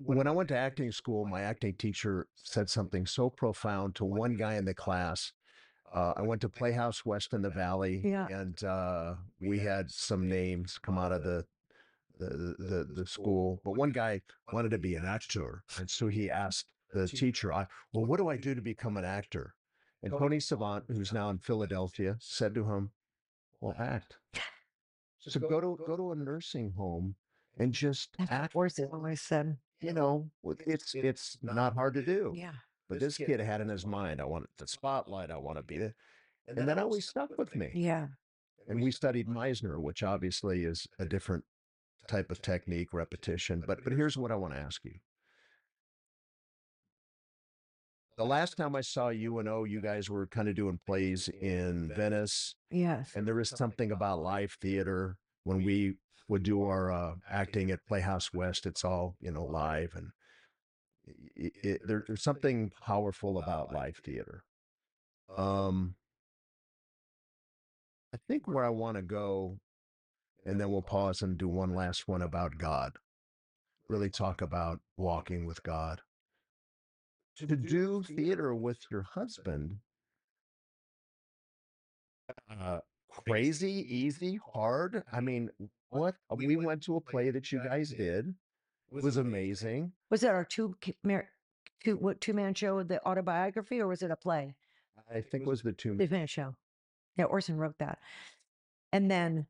When 0.01 0.27
I 0.27 0.33
went 0.33 0.49
to 0.49 0.57
acting 0.57 0.91
school, 0.91 1.27
my 1.27 1.43
acting 1.43 1.75
teacher 1.75 2.27
said 2.35 2.69
something 2.69 3.07
so 3.07 3.31
profound 3.31 3.95
to 3.97 4.05
one 4.05 4.35
guy 4.35 4.55
in 4.55 4.65
the 4.65 4.75
class. 4.75 5.33
Uh, 5.95 6.13
I 6.17 6.23
went 6.23 6.41
to 6.41 6.49
Playhouse 6.49 7.05
West 7.07 7.33
in 7.33 7.43
the 7.43 7.51
Valley, 7.51 8.01
Yeah. 8.05 8.27
and 8.27 8.63
uh, 8.65 9.15
we 9.41 9.61
had 9.61 9.89
some 9.91 10.29
names 10.29 10.79
come 10.79 10.99
out 10.99 11.13
of 11.13 11.23
the 11.23 11.45
the, 12.19 12.55
the 12.59 12.87
the 12.95 13.07
school, 13.07 13.61
but 13.65 13.73
one 13.77 13.91
guy 13.91 14.23
wanted 14.53 14.71
to 14.71 14.79
be 14.79 14.95
an 14.95 15.05
actor, 15.05 15.63
and 15.79 15.89
so 15.89 16.09
he 16.09 16.31
asked 16.31 16.67
the 16.93 17.07
teacher, 17.07 17.53
I, 17.53 17.67
"Well, 17.93 18.07
what 18.07 18.17
do 18.19 18.29
I 18.29 18.37
do 18.39 18.55
to 18.55 18.63
become 18.63 18.97
an 18.97 19.05
actor?" 19.05 19.55
And 20.03 20.13
Tony 20.13 20.41
Savant, 20.41 20.85
who's 20.89 21.13
now 21.13 21.29
in 21.31 21.39
Philadelphia, 21.39 22.17
said 22.19 22.55
to 22.55 22.65
him, 22.65 22.91
"Well, 23.61 23.75
act. 23.79 24.17
So 25.27 25.41
go 25.41 25.61
to 25.61 25.79
go 25.87 25.97
to 25.97 26.13
a 26.13 26.17
nursing 26.17 26.73
home 26.73 27.17
and 27.59 27.73
just 27.73 28.11
That's 28.19 28.31
act 28.31 28.57
Orson 28.57 28.89
always 28.93 29.21
said. 29.21 29.57
you 29.81 29.93
know, 29.93 30.31
it's 30.67 30.95
it's 30.95 31.39
not 31.43 31.75
hard 31.75 31.95
to 31.95 32.03
do. 32.03 32.33
Yeah, 32.35 32.53
But 32.89 33.01
this 33.01 33.17
kid 33.17 33.41
had 33.41 33.61
in 33.61 33.69
his 33.69 33.87
mind, 33.87 34.21
I 34.21 34.25
want 34.25 34.47
the 34.59 34.67
spotlight, 34.67 35.31
I 35.31 35.37
want 35.37 35.59
to 35.59 35.63
be 35.63 35.79
the, 35.79 35.95
and 36.47 36.69
that 36.69 36.79
always 36.79 37.09
stuck 37.09 37.37
with 37.39 37.55
me. 37.57 37.71
yeah, 37.75 38.09
And 38.69 38.81
we 38.81 38.91
studied 38.91 39.29
Meisner, 39.29 39.81
which 39.81 40.03
obviously 40.03 40.65
is 40.65 40.87
a 40.99 41.05
different 41.05 41.45
type 42.07 42.31
of 42.31 42.41
technique, 42.41 42.93
repetition. 42.93 43.65
But 43.67 43.83
but 43.83 43.93
here's 43.93 44.17
what 44.17 44.31
I 44.31 44.37
want 44.37 44.55
to 44.55 44.61
ask 44.61 44.85
you. 44.85 44.95
The 48.17 48.25
last 48.25 48.57
time 48.57 48.75
I 48.75 48.81
saw 48.81 49.09
you 49.09 49.39
and 49.39 49.49
O, 49.49 49.65
you 49.65 49.83
guys 49.83 50.09
were 50.09 50.27
kind 50.27 50.49
of 50.49 50.55
doing 50.55 50.81
plays 50.87 51.29
in 51.29 51.93
Venice, 51.95 52.55
yes. 52.71 53.13
and 53.15 53.27
there 53.27 53.35
was 53.35 53.51
something 53.51 53.93
about 53.93 54.23
live 54.23 54.57
theater 54.61 55.17
when 55.45 55.63
we 55.63 55.97
would 56.29 56.43
do 56.43 56.63
our 56.65 56.91
uh, 56.91 57.15
acting 57.31 57.71
at 57.71 57.85
Playhouse 57.87 58.33
West. 58.33 58.65
It's 58.65 58.85
all 58.85 59.17
you 59.21 59.31
know 59.31 59.45
live, 59.45 59.93
and 59.95 60.11
it, 61.35 61.53
it, 61.63 61.81
there, 61.87 62.05
there's 62.07 62.23
something 62.23 62.71
powerful 62.81 63.39
about 63.39 63.75
live 63.75 64.01
theater. 64.03 64.43
Um, 65.37 65.97
I 68.15 68.19
think 68.29 68.49
where 68.49 68.65
I 68.65 68.71
want 68.71 68.97
to 68.97 69.03
go, 69.03 69.59
and 70.47 70.59
then 70.59 70.71
we'll 70.71 70.81
pause 70.81 71.21
and 71.21 71.37
do 71.37 71.49
one 71.49 71.75
last 71.75 72.09
one 72.09 72.23
about 72.23 72.57
God. 72.57 72.93
Really 73.91 74.09
talk 74.09 74.41
about 74.41 74.81
walking 74.97 75.45
with 75.45 75.63
God. 75.63 76.01
To 77.39 77.47
do 77.47 78.03
theater 78.03 78.55
with 78.55 78.79
your 78.91 79.03
husband, 79.03 79.77
uh, 82.51 82.79
crazy, 83.11 83.85
easy, 83.95 84.41
hard. 84.55 85.03
I 85.13 85.21
mean, 85.21 85.51
what? 85.91 86.15
We 86.35 86.57
went 86.57 86.83
to 86.85 86.97
a 86.97 87.01
play 87.01 87.31
that 87.31 87.53
you 87.53 87.63
guys 87.63 87.91
did. 87.91 88.35
It 88.95 89.03
was 89.05 89.19
amazing. 89.19 89.93
Was 90.11 90.23
that 90.23 90.35
our 90.35 90.45
two 90.45 90.77
ki- 90.81 90.97
mar- 91.05 91.29
two 91.85 91.97
what 91.97 92.23
two 92.23 92.33
man 92.33 92.55
show, 92.55 92.83
the 92.83 93.05
autobiography, 93.07 93.81
or 93.81 93.89
was 93.89 94.03
it 94.03 94.11
a 94.11 94.17
play? 94.17 94.55
I 95.15 95.21
think 95.21 95.43
it 95.43 95.49
was 95.49 95.63
the 95.63 95.73
two. 95.73 95.95
The 95.97 96.09
man 96.09 96.27
show. 96.27 96.55
Yeah, 97.17 97.25
Orson 97.25 97.59
wrote 97.59 97.79
that. 97.79 97.99
And 98.93 99.11
then 99.11 99.47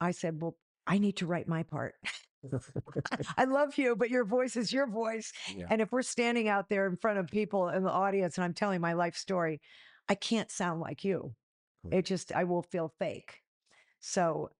I 0.00 0.10
said, 0.10 0.40
Well, 0.40 0.56
I 0.86 0.98
need 0.98 1.16
to 1.16 1.26
write 1.26 1.48
my 1.48 1.62
part. 1.62 1.94
I 3.36 3.44
love 3.44 3.78
you, 3.78 3.96
but 3.96 4.10
your 4.10 4.24
voice 4.24 4.56
is 4.56 4.72
your 4.72 4.86
voice. 4.86 5.32
Yeah. 5.54 5.66
And 5.70 5.80
if 5.80 5.92
we're 5.92 6.02
standing 6.02 6.48
out 6.48 6.68
there 6.68 6.86
in 6.86 6.96
front 6.96 7.18
of 7.18 7.28
people 7.28 7.68
in 7.68 7.82
the 7.82 7.90
audience 7.90 8.36
and 8.36 8.44
I'm 8.44 8.54
telling 8.54 8.80
my 8.80 8.92
life 8.94 9.16
story, 9.16 9.60
I 10.08 10.14
can't 10.14 10.50
sound 10.50 10.80
like 10.80 11.04
you. 11.04 11.34
Cool. 11.82 11.98
It 11.98 12.06
just, 12.06 12.32
I 12.32 12.44
will 12.44 12.62
feel 12.62 12.92
fake. 12.98 13.40
So 14.00 14.50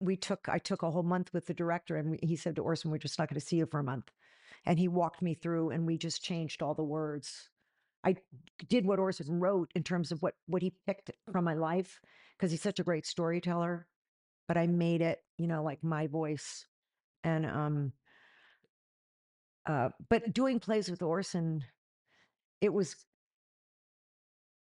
we 0.00 0.16
took, 0.16 0.48
I 0.48 0.58
took 0.58 0.82
a 0.82 0.90
whole 0.90 1.02
month 1.02 1.32
with 1.32 1.46
the 1.46 1.54
director 1.54 1.96
and 1.96 2.18
he 2.22 2.36
said 2.36 2.56
to 2.56 2.62
Orson, 2.62 2.90
We're 2.90 2.98
just 2.98 3.18
not 3.18 3.28
going 3.28 3.40
to 3.40 3.46
see 3.46 3.56
you 3.56 3.66
for 3.66 3.80
a 3.80 3.84
month. 3.84 4.10
And 4.66 4.78
he 4.78 4.88
walked 4.88 5.22
me 5.22 5.34
through 5.34 5.70
and 5.70 5.86
we 5.86 5.98
just 5.98 6.22
changed 6.22 6.62
all 6.62 6.74
the 6.74 6.84
words. 6.84 7.48
I 8.04 8.16
did 8.68 8.84
what 8.84 8.98
Orson 8.98 9.40
wrote 9.40 9.70
in 9.74 9.82
terms 9.82 10.12
of 10.12 10.22
what, 10.22 10.34
what 10.46 10.62
he 10.62 10.74
picked 10.86 11.10
from 11.32 11.44
my 11.44 11.54
life 11.54 12.00
because 12.36 12.50
he's 12.50 12.62
such 12.62 12.80
a 12.80 12.84
great 12.84 13.06
storyteller. 13.06 13.86
But 14.46 14.58
I 14.58 14.66
made 14.66 15.00
it, 15.00 15.20
you 15.38 15.46
know, 15.46 15.62
like 15.62 15.82
my 15.82 16.06
voice. 16.06 16.66
And, 17.24 17.46
um, 17.46 17.92
uh, 19.66 19.88
but 20.10 20.32
doing 20.32 20.60
plays 20.60 20.90
with 20.90 21.02
Orson, 21.02 21.64
it 22.60 22.72
was 22.72 22.96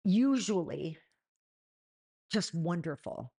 usually 0.05 0.99
just 2.31 2.55
wonderful. 2.55 3.33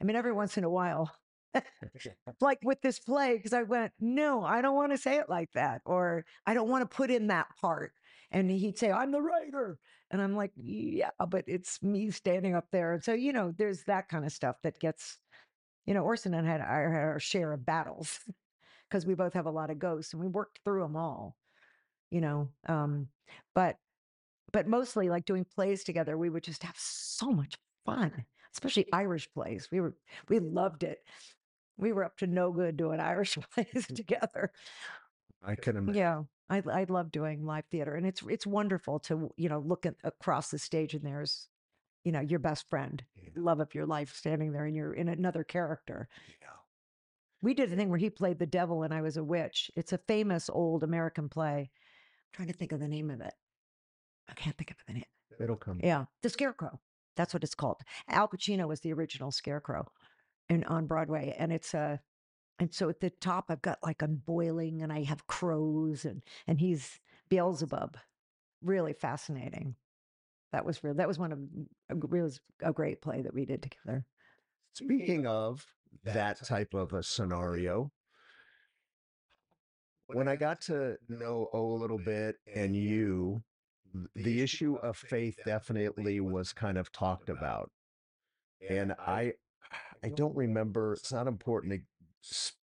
I 0.00 0.04
mean, 0.04 0.16
every 0.16 0.32
once 0.32 0.56
in 0.56 0.64
a 0.64 0.70
while, 0.70 1.10
like 2.40 2.58
with 2.62 2.80
this 2.82 2.98
play, 2.98 3.36
because 3.36 3.52
I 3.52 3.62
went, 3.62 3.92
no, 4.00 4.44
I 4.44 4.62
don't 4.62 4.76
want 4.76 4.92
to 4.92 4.98
say 4.98 5.16
it 5.16 5.28
like 5.28 5.52
that, 5.54 5.82
or 5.84 6.24
I 6.46 6.54
don't 6.54 6.68
want 6.68 6.88
to 6.88 6.96
put 6.96 7.10
in 7.10 7.28
that 7.28 7.48
part. 7.60 7.92
And 8.30 8.50
he'd 8.50 8.78
say, 8.78 8.90
I'm 8.90 9.12
the 9.12 9.20
writer. 9.20 9.78
And 10.10 10.22
I'm 10.22 10.34
like, 10.36 10.52
yeah, 10.56 11.10
but 11.28 11.44
it's 11.46 11.82
me 11.82 12.10
standing 12.10 12.54
up 12.54 12.66
there. 12.72 12.94
And 12.94 13.04
so, 13.04 13.12
you 13.12 13.32
know, 13.32 13.52
there's 13.56 13.84
that 13.84 14.08
kind 14.08 14.24
of 14.24 14.32
stuff 14.32 14.56
that 14.62 14.78
gets, 14.80 15.18
you 15.86 15.94
know, 15.94 16.02
Orson 16.02 16.34
and 16.34 16.46
I 16.46 16.50
had 16.50 16.60
our, 16.60 16.92
had 16.92 17.00
our 17.00 17.20
share 17.20 17.52
of 17.52 17.66
battles 17.66 18.18
because 18.92 19.06
we 19.06 19.14
both 19.14 19.32
have 19.32 19.46
a 19.46 19.50
lot 19.50 19.70
of 19.70 19.78
ghosts 19.78 20.12
and 20.12 20.20
we 20.20 20.28
worked 20.28 20.60
through 20.64 20.82
them 20.82 20.96
all, 20.96 21.34
you 22.10 22.20
know. 22.20 22.50
Um, 22.68 23.08
but 23.54 23.76
but 24.52 24.68
mostly 24.68 25.08
like 25.08 25.24
doing 25.24 25.46
plays 25.46 25.82
together, 25.82 26.18
we 26.18 26.28
would 26.28 26.44
just 26.44 26.62
have 26.62 26.76
so 26.76 27.30
much 27.30 27.56
fun, 27.86 28.26
especially 28.52 28.86
Irish 28.92 29.32
plays. 29.32 29.68
We 29.72 29.80
were 29.80 29.94
we 30.28 30.40
loved 30.40 30.82
it. 30.82 30.98
We 31.78 31.92
were 31.92 32.04
up 32.04 32.18
to 32.18 32.26
no 32.26 32.52
good 32.52 32.76
doing 32.76 33.00
Irish 33.00 33.38
plays 33.54 33.86
together. 33.94 34.52
I 35.42 35.54
can 35.54 35.78
imagine. 35.78 35.98
Yeah, 35.98 36.22
I 36.50 36.62
I 36.70 36.84
love 36.86 37.10
doing 37.10 37.46
live 37.46 37.64
theater, 37.70 37.94
and 37.94 38.06
it's 38.06 38.22
it's 38.28 38.46
wonderful 38.46 38.98
to 39.00 39.32
you 39.38 39.48
know 39.48 39.60
look 39.60 39.86
at 39.86 39.94
across 40.04 40.50
the 40.50 40.58
stage 40.58 40.92
and 40.92 41.02
there's 41.02 41.48
you 42.04 42.12
know 42.12 42.20
your 42.20 42.40
best 42.40 42.68
friend, 42.68 43.02
love 43.36 43.60
of 43.60 43.74
your 43.74 43.86
life, 43.86 44.14
standing 44.14 44.52
there, 44.52 44.66
and 44.66 44.76
you're 44.76 44.92
in 44.92 45.08
another 45.08 45.44
character. 45.44 46.08
Yeah. 46.42 46.48
We 47.42 47.54
did 47.54 47.72
a 47.72 47.76
thing 47.76 47.88
where 47.90 47.98
he 47.98 48.08
played 48.08 48.38
the 48.38 48.46
devil 48.46 48.82
and 48.84 48.94
I 48.94 49.02
was 49.02 49.16
a 49.16 49.24
witch. 49.24 49.70
It's 49.76 49.92
a 49.92 49.98
famous 49.98 50.48
old 50.48 50.82
American 50.82 51.28
play. 51.28 51.70
I'm 51.70 52.32
trying 52.32 52.48
to 52.48 52.54
think 52.54 52.72
of 52.72 52.80
the 52.80 52.88
name 52.88 53.10
of 53.10 53.20
it. 53.20 53.34
I 54.28 54.34
can't 54.34 54.56
think 54.56 54.70
of 54.70 54.76
the 54.86 54.94
name. 54.94 55.04
It'll 55.40 55.56
come. 55.56 55.80
Yeah, 55.82 56.04
The 56.22 56.28
Scarecrow. 56.28 56.80
That's 57.16 57.34
what 57.34 57.44
it's 57.44 57.54
called. 57.54 57.82
Al 58.08 58.28
Pacino 58.28 58.66
was 58.66 58.80
the 58.80 58.92
original 58.92 59.30
Scarecrow 59.30 59.86
in 60.48 60.64
on 60.64 60.86
Broadway, 60.86 61.34
and 61.38 61.52
it's 61.52 61.74
a. 61.74 62.00
And 62.58 62.72
so 62.72 62.88
at 62.88 63.00
the 63.00 63.10
top, 63.10 63.46
I've 63.48 63.62
got 63.62 63.78
like 63.82 64.02
I'm 64.02 64.22
boiling, 64.24 64.82
and 64.82 64.92
I 64.92 65.02
have 65.02 65.26
crows, 65.26 66.04
and 66.04 66.22
and 66.46 66.60
he's 66.60 67.00
Beelzebub. 67.28 67.98
Really 68.62 68.92
fascinating. 68.92 69.74
That 70.52 70.64
was 70.64 70.82
real. 70.84 70.94
That 70.94 71.08
was 71.08 71.18
one 71.18 71.32
of 71.32 71.38
mm, 71.38 71.66
g- 71.90 72.08
real 72.08 72.30
a 72.62 72.72
great 72.72 73.02
play 73.02 73.22
that 73.22 73.34
we 73.34 73.44
did 73.44 73.62
together. 73.62 74.04
Speaking 74.74 75.26
of 75.26 75.66
that 76.04 76.44
type 76.44 76.74
of 76.74 76.92
a 76.92 77.02
scenario, 77.02 77.90
when 80.06 80.28
I 80.28 80.36
got 80.36 80.60
to 80.62 80.96
know 81.08 81.48
O 81.52 81.72
a 81.72 81.78
little 81.78 81.98
bit 81.98 82.36
and 82.54 82.76
you, 82.76 83.42
the 84.14 84.42
issue 84.42 84.76
of 84.76 84.96
faith 84.96 85.36
definitely 85.44 86.20
was 86.20 86.52
kind 86.52 86.78
of 86.78 86.92
talked 86.92 87.28
about. 87.28 87.70
And 88.68 88.92
I 88.92 89.34
I 90.04 90.08
don't 90.10 90.36
remember, 90.36 90.94
it's 90.94 91.12
not 91.12 91.26
important 91.26 91.72
to 91.72 91.80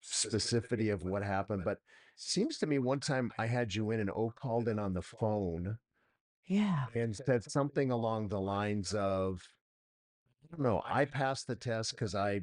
specificity 0.02 0.92
of 0.92 1.02
what 1.02 1.22
happened, 1.22 1.64
but 1.64 1.78
seems 2.16 2.58
to 2.58 2.66
me 2.66 2.78
one 2.78 3.00
time 3.00 3.32
I 3.38 3.46
had 3.46 3.74
you 3.74 3.90
in 3.90 4.00
and 4.00 4.10
O 4.10 4.30
called 4.30 4.68
in 4.68 4.78
on 4.78 4.92
the 4.94 5.02
phone 5.02 5.78
Yeah. 6.46 6.86
and 6.94 7.14
said 7.14 7.44
something 7.44 7.90
along 7.90 8.28
the 8.28 8.40
lines 8.40 8.92
of, 8.92 9.42
I 10.44 10.56
don't 10.56 10.64
know, 10.64 10.82
I 10.84 11.04
passed 11.04 11.46
the 11.46 11.56
test 11.56 11.92
because 11.92 12.14
I, 12.14 12.42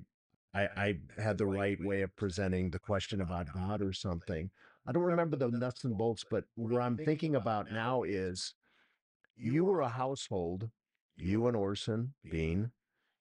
I 0.54 0.68
I 0.76 0.98
had 1.22 1.38
the 1.38 1.46
right 1.46 1.78
way 1.84 2.02
of 2.02 2.16
presenting 2.16 2.70
the 2.70 2.80
question 2.80 3.22
about 3.22 3.54
God 3.54 3.82
or 3.82 3.94
something. 3.94 4.50
I 4.86 4.92
don't 4.92 5.04
remember 5.04 5.36
the 5.36 5.50
nuts 5.50 5.84
and 5.84 5.98
bolts, 5.98 6.24
but 6.30 6.46
what 6.56 6.82
I'm 6.82 6.98
thinking 6.98 7.36
about 7.36 7.72
now 7.72 8.04
is 8.04 8.54
you 9.36 9.66
were 9.66 9.82
a 9.82 9.90
household, 9.90 10.70
you 11.16 11.48
and 11.48 11.58
Orson 11.58 12.14
Bean, 12.30 12.72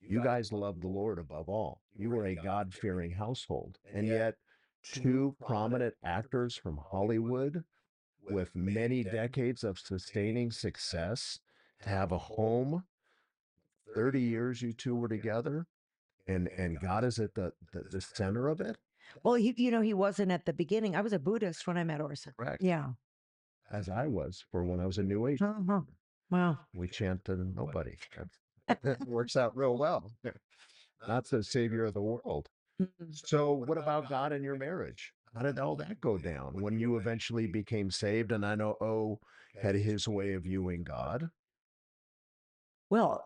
you 0.01 0.23
guys 0.23 0.53
loved 0.53 0.83
the 0.83 0.89
Lord 0.89 1.19
above 1.19 1.49
all. 1.49 1.81
You 1.97 2.11
were 2.11 2.27
a 2.27 2.37
God 2.37 2.73
fearing 2.73 3.11
household. 3.11 3.79
And 3.93 4.07
yet, 4.07 4.37
two 4.83 5.35
prominent 5.45 5.95
actors 6.05 6.57
from 6.57 6.79
Hollywood 6.91 7.65
with 8.31 8.55
many 8.55 9.03
decades 9.03 9.65
of 9.65 9.79
sustaining 9.79 10.51
success 10.53 11.41
to 11.83 11.89
have 11.89 12.13
a 12.13 12.19
home 12.19 12.85
30 13.95 14.21
years 14.21 14.63
you 14.63 14.73
two 14.73 14.95
were 14.95 15.09
together 15.09 15.67
and 16.27 16.49
and 16.49 16.81
god 16.81 17.05
is 17.05 17.19
at 17.19 17.35
the 17.35 17.53
the, 17.73 17.83
the 17.91 18.01
center 18.01 18.49
of 18.49 18.61
it 18.61 18.77
Well, 19.23 19.35
he, 19.35 19.55
you 19.57 19.71
know, 19.71 19.81
he 19.83 19.95
wasn't 19.95 20.33
at 20.33 20.47
the 20.47 20.53
beginning. 20.53 20.97
I 20.97 21.01
was 21.01 21.13
a 21.13 21.19
Buddhist 21.19 21.67
when 21.67 21.79
I 21.79 21.85
met 21.85 22.01
Orson. 22.01 22.35
Correct. 22.37 22.63
Yeah. 22.63 22.89
As 23.71 23.89
I 23.89 24.09
was 24.09 24.45
for 24.51 24.65
when 24.65 24.81
I 24.81 24.87
was 24.87 24.99
a 24.99 25.03
New 25.03 25.27
Age. 25.29 25.41
Uh-huh. 25.41 25.81
Wow. 26.31 26.59
We 26.75 26.89
chant 26.89 27.25
to 27.27 27.37
nobody. 27.37 27.97
That 28.83 29.07
works 29.07 29.37
out 29.37 29.57
real 29.57 29.79
well. 29.79 30.11
Not 31.07 31.31
the 31.31 31.45
savior 31.45 31.85
of 31.85 31.95
the 31.95 32.03
world. 32.03 32.49
Mm. 32.83 32.89
So, 33.13 33.53
what 33.53 33.79
about 33.79 34.09
God 34.09 34.33
in 34.33 34.43
your 34.43 34.57
marriage? 34.57 35.13
How 35.33 35.43
did 35.43 35.61
all 35.61 35.77
that 35.77 36.01
go 36.01 36.19
down 36.19 36.61
when 36.61 36.81
you 36.81 36.97
eventually 36.97 37.47
became 37.47 37.93
saved? 37.93 38.33
And 38.33 38.45
I 38.45 38.57
know 38.57 38.75
O 38.81 39.21
had 39.63 39.77
his 39.77 40.09
way 40.09 40.33
of 40.33 40.43
viewing 40.43 40.83
God. 40.83 41.31
Well, 42.91 43.25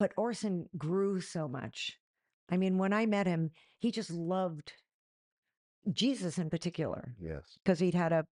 but 0.00 0.12
Orson 0.16 0.66
grew 0.76 1.20
so 1.20 1.46
much. 1.46 1.98
I 2.50 2.56
mean, 2.56 2.78
when 2.78 2.92
I 2.92 3.06
met 3.06 3.28
him, 3.28 3.50
he 3.78 3.92
just 3.92 4.10
loved 4.10 4.72
Jesus 5.92 6.38
in 6.38 6.50
particular 6.50 7.14
Yes, 7.20 7.58
because 7.62 7.78
he'd 7.78 7.94
had 7.94 8.12
a 8.12 8.26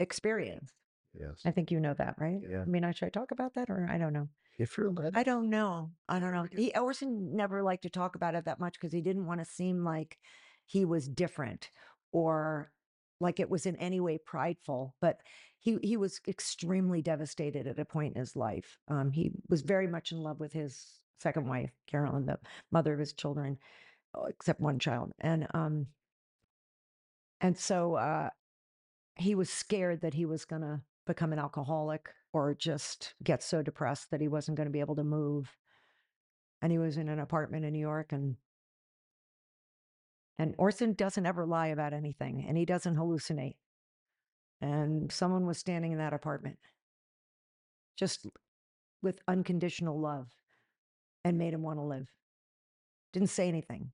experience. 0.00 0.72
yes. 1.14 1.40
I 1.44 1.50
think 1.50 1.70
you 1.70 1.78
know 1.78 1.94
that, 1.94 2.14
right? 2.18 2.40
Yeah. 2.48 2.62
I 2.62 2.64
mean, 2.64 2.84
I 2.84 2.92
should 2.92 3.06
I 3.06 3.10
talk 3.10 3.30
about 3.30 3.54
that 3.54 3.70
or 3.70 3.86
I 3.88 3.98
don't 3.98 4.12
know. 4.12 4.28
If 4.58 4.76
you're 4.76 4.90
led, 4.90 5.16
I 5.16 5.22
don't 5.22 5.48
know. 5.48 5.90
I 6.08 6.18
don't 6.18 6.32
know. 6.34 6.46
He 6.50 6.72
Orson 6.74 7.34
never 7.36 7.62
liked 7.62 7.82
to 7.84 7.90
talk 7.90 8.14
about 8.16 8.34
it 8.34 8.44
that 8.46 8.60
much 8.60 8.74
because 8.74 8.92
he 8.92 9.00
didn't 9.00 9.26
want 9.26 9.40
to 9.40 9.46
seem 9.46 9.84
like 9.84 10.18
he 10.66 10.84
was 10.84 11.08
different 11.08 11.70
or 12.12 12.70
like 13.20 13.40
it 13.40 13.48
was 13.50 13.66
in 13.66 13.76
any 13.76 14.00
way 14.00 14.18
prideful. 14.18 14.94
But 15.00 15.18
he 15.58 15.78
he 15.82 15.96
was 15.96 16.20
extremely 16.28 17.00
devastated 17.02 17.66
at 17.66 17.78
a 17.78 17.84
point 17.84 18.14
in 18.16 18.20
his 18.20 18.36
life. 18.36 18.78
Um, 18.88 19.12
he 19.12 19.32
was 19.48 19.62
very 19.62 19.86
much 19.86 20.12
in 20.12 20.18
love 20.18 20.40
with 20.40 20.52
his 20.52 20.99
second 21.20 21.48
wife, 21.48 21.70
Carolyn, 21.86 22.26
the 22.26 22.38
mother 22.72 22.92
of 22.92 22.98
his 22.98 23.12
children, 23.12 23.58
oh, 24.14 24.24
except 24.26 24.60
one 24.60 24.78
child, 24.78 25.12
and 25.20 25.46
um, 25.54 25.86
and 27.40 27.56
so 27.56 27.94
uh, 27.94 28.30
he 29.16 29.34
was 29.34 29.50
scared 29.50 30.00
that 30.02 30.14
he 30.14 30.26
was 30.26 30.44
going 30.44 30.62
to 30.62 30.80
become 31.06 31.32
an 31.32 31.38
alcoholic 31.38 32.08
or 32.32 32.54
just 32.54 33.14
get 33.22 33.42
so 33.42 33.62
depressed 33.62 34.10
that 34.10 34.20
he 34.20 34.28
wasn't 34.28 34.56
going 34.56 34.66
to 34.66 34.72
be 34.72 34.80
able 34.80 34.96
to 34.96 35.04
move. 35.04 35.56
And 36.62 36.70
he 36.70 36.78
was 36.78 36.96
in 36.96 37.08
an 37.08 37.18
apartment 37.18 37.64
in 37.64 37.72
New 37.72 37.80
York 37.80 38.12
and 38.12 38.36
and 40.38 40.54
Orson 40.56 40.94
doesn't 40.94 41.26
ever 41.26 41.44
lie 41.44 41.66
about 41.68 41.92
anything 41.92 42.46
and 42.48 42.56
he 42.56 42.64
doesn't 42.64 42.96
hallucinate. 42.96 43.56
And 44.62 45.10
someone 45.12 45.46
was 45.46 45.58
standing 45.58 45.92
in 45.92 45.98
that 45.98 46.14
apartment 46.14 46.58
just 47.96 48.26
with 49.02 49.20
unconditional 49.28 50.00
love 50.00 50.28
and 51.24 51.38
made 51.38 51.54
him 51.54 51.62
want 51.62 51.78
to 51.78 51.84
live. 51.84 52.06
Didn't 53.12 53.28
say 53.28 53.48
anything. 53.48 53.92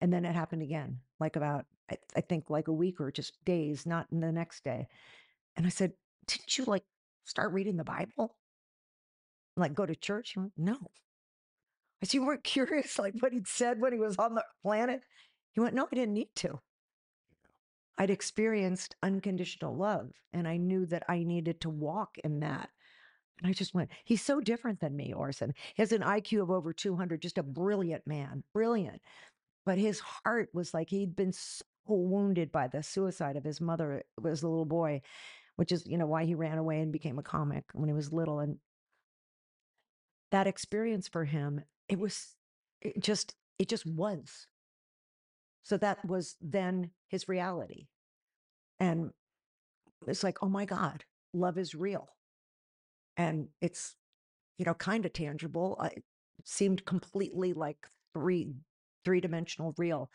And 0.00 0.12
then 0.12 0.24
it 0.24 0.34
happened 0.34 0.62
again, 0.62 0.98
like 1.20 1.36
about, 1.36 1.66
I, 1.90 1.96
I 2.16 2.20
think, 2.20 2.50
like 2.50 2.68
a 2.68 2.72
week 2.72 3.00
or 3.00 3.10
just 3.10 3.42
days, 3.44 3.86
not 3.86 4.06
in 4.12 4.20
the 4.20 4.32
next 4.32 4.64
day. 4.64 4.88
And 5.56 5.66
I 5.66 5.70
said, 5.70 5.92
Didn't 6.26 6.58
you 6.58 6.64
like 6.64 6.84
start 7.24 7.52
reading 7.52 7.76
the 7.76 7.84
Bible? 7.84 8.36
Like 9.56 9.74
go 9.74 9.86
to 9.86 9.94
church? 9.94 10.32
He 10.32 10.40
went, 10.40 10.52
No. 10.56 10.76
I 12.02 12.06
said, 12.06 12.14
You 12.14 12.26
weren't 12.26 12.44
curious, 12.44 12.98
like 12.98 13.14
what 13.20 13.32
he'd 13.32 13.48
said 13.48 13.80
when 13.80 13.92
he 13.92 13.98
was 13.98 14.16
on 14.16 14.34
the 14.34 14.44
planet? 14.62 15.02
He 15.52 15.60
went, 15.60 15.74
No, 15.74 15.88
I 15.90 15.94
didn't 15.94 16.14
need 16.14 16.34
to. 16.36 16.60
I'd 17.96 18.10
experienced 18.10 18.96
unconditional 19.02 19.76
love 19.76 20.10
and 20.32 20.48
I 20.48 20.56
knew 20.56 20.84
that 20.86 21.04
I 21.08 21.22
needed 21.22 21.60
to 21.60 21.70
walk 21.70 22.18
in 22.24 22.40
that. 22.40 22.70
And 23.38 23.50
I 23.50 23.52
just 23.52 23.74
went, 23.74 23.90
He's 24.04 24.22
so 24.22 24.40
different 24.40 24.80
than 24.80 24.96
me, 24.96 25.12
Orson. 25.12 25.54
He 25.74 25.82
has 25.82 25.92
an 25.92 26.02
IQ 26.02 26.42
of 26.42 26.50
over 26.50 26.72
200, 26.72 27.20
just 27.20 27.38
a 27.38 27.42
brilliant 27.42 28.06
man, 28.06 28.44
brilliant. 28.52 29.00
But 29.66 29.78
his 29.78 30.00
heart 30.00 30.50
was 30.52 30.74
like 30.74 30.90
he'd 30.90 31.16
been 31.16 31.32
so 31.32 31.64
wounded 31.86 32.52
by 32.52 32.68
the 32.68 32.82
suicide 32.82 33.36
of 33.36 33.44
his 33.44 33.60
mother 33.60 34.02
uh, 34.22 34.28
as 34.28 34.42
a 34.42 34.48
little 34.48 34.64
boy, 34.64 35.02
which 35.56 35.72
is, 35.72 35.86
you 35.86 35.98
know, 35.98 36.06
why 36.06 36.24
he 36.24 36.34
ran 36.34 36.58
away 36.58 36.80
and 36.80 36.92
became 36.92 37.18
a 37.18 37.22
comic 37.22 37.64
when 37.72 37.88
he 37.88 37.94
was 37.94 38.12
little. 38.12 38.40
And 38.40 38.58
that 40.30 40.46
experience 40.46 41.08
for 41.08 41.24
him, 41.24 41.62
it 41.88 41.98
was 41.98 42.34
it 42.80 43.00
just, 43.02 43.34
it 43.58 43.68
just 43.68 43.86
was. 43.86 44.46
So 45.62 45.78
that 45.78 46.04
was 46.04 46.36
then 46.42 46.90
his 47.08 47.28
reality. 47.28 47.86
And 48.78 49.10
it's 50.06 50.22
like, 50.22 50.38
oh 50.42 50.48
my 50.48 50.66
God, 50.66 51.04
love 51.32 51.56
is 51.56 51.74
real. 51.74 52.08
And 53.16 53.48
it's, 53.60 53.96
you 54.58 54.64
know, 54.64 54.74
kind 54.74 55.04
of 55.06 55.12
tangible. 55.12 55.80
It 55.82 56.04
seemed 56.44 56.84
completely 56.84 57.52
like 57.52 57.86
three 58.12 58.54
three 59.04 59.20
dimensional 59.20 59.74
real. 59.76 60.10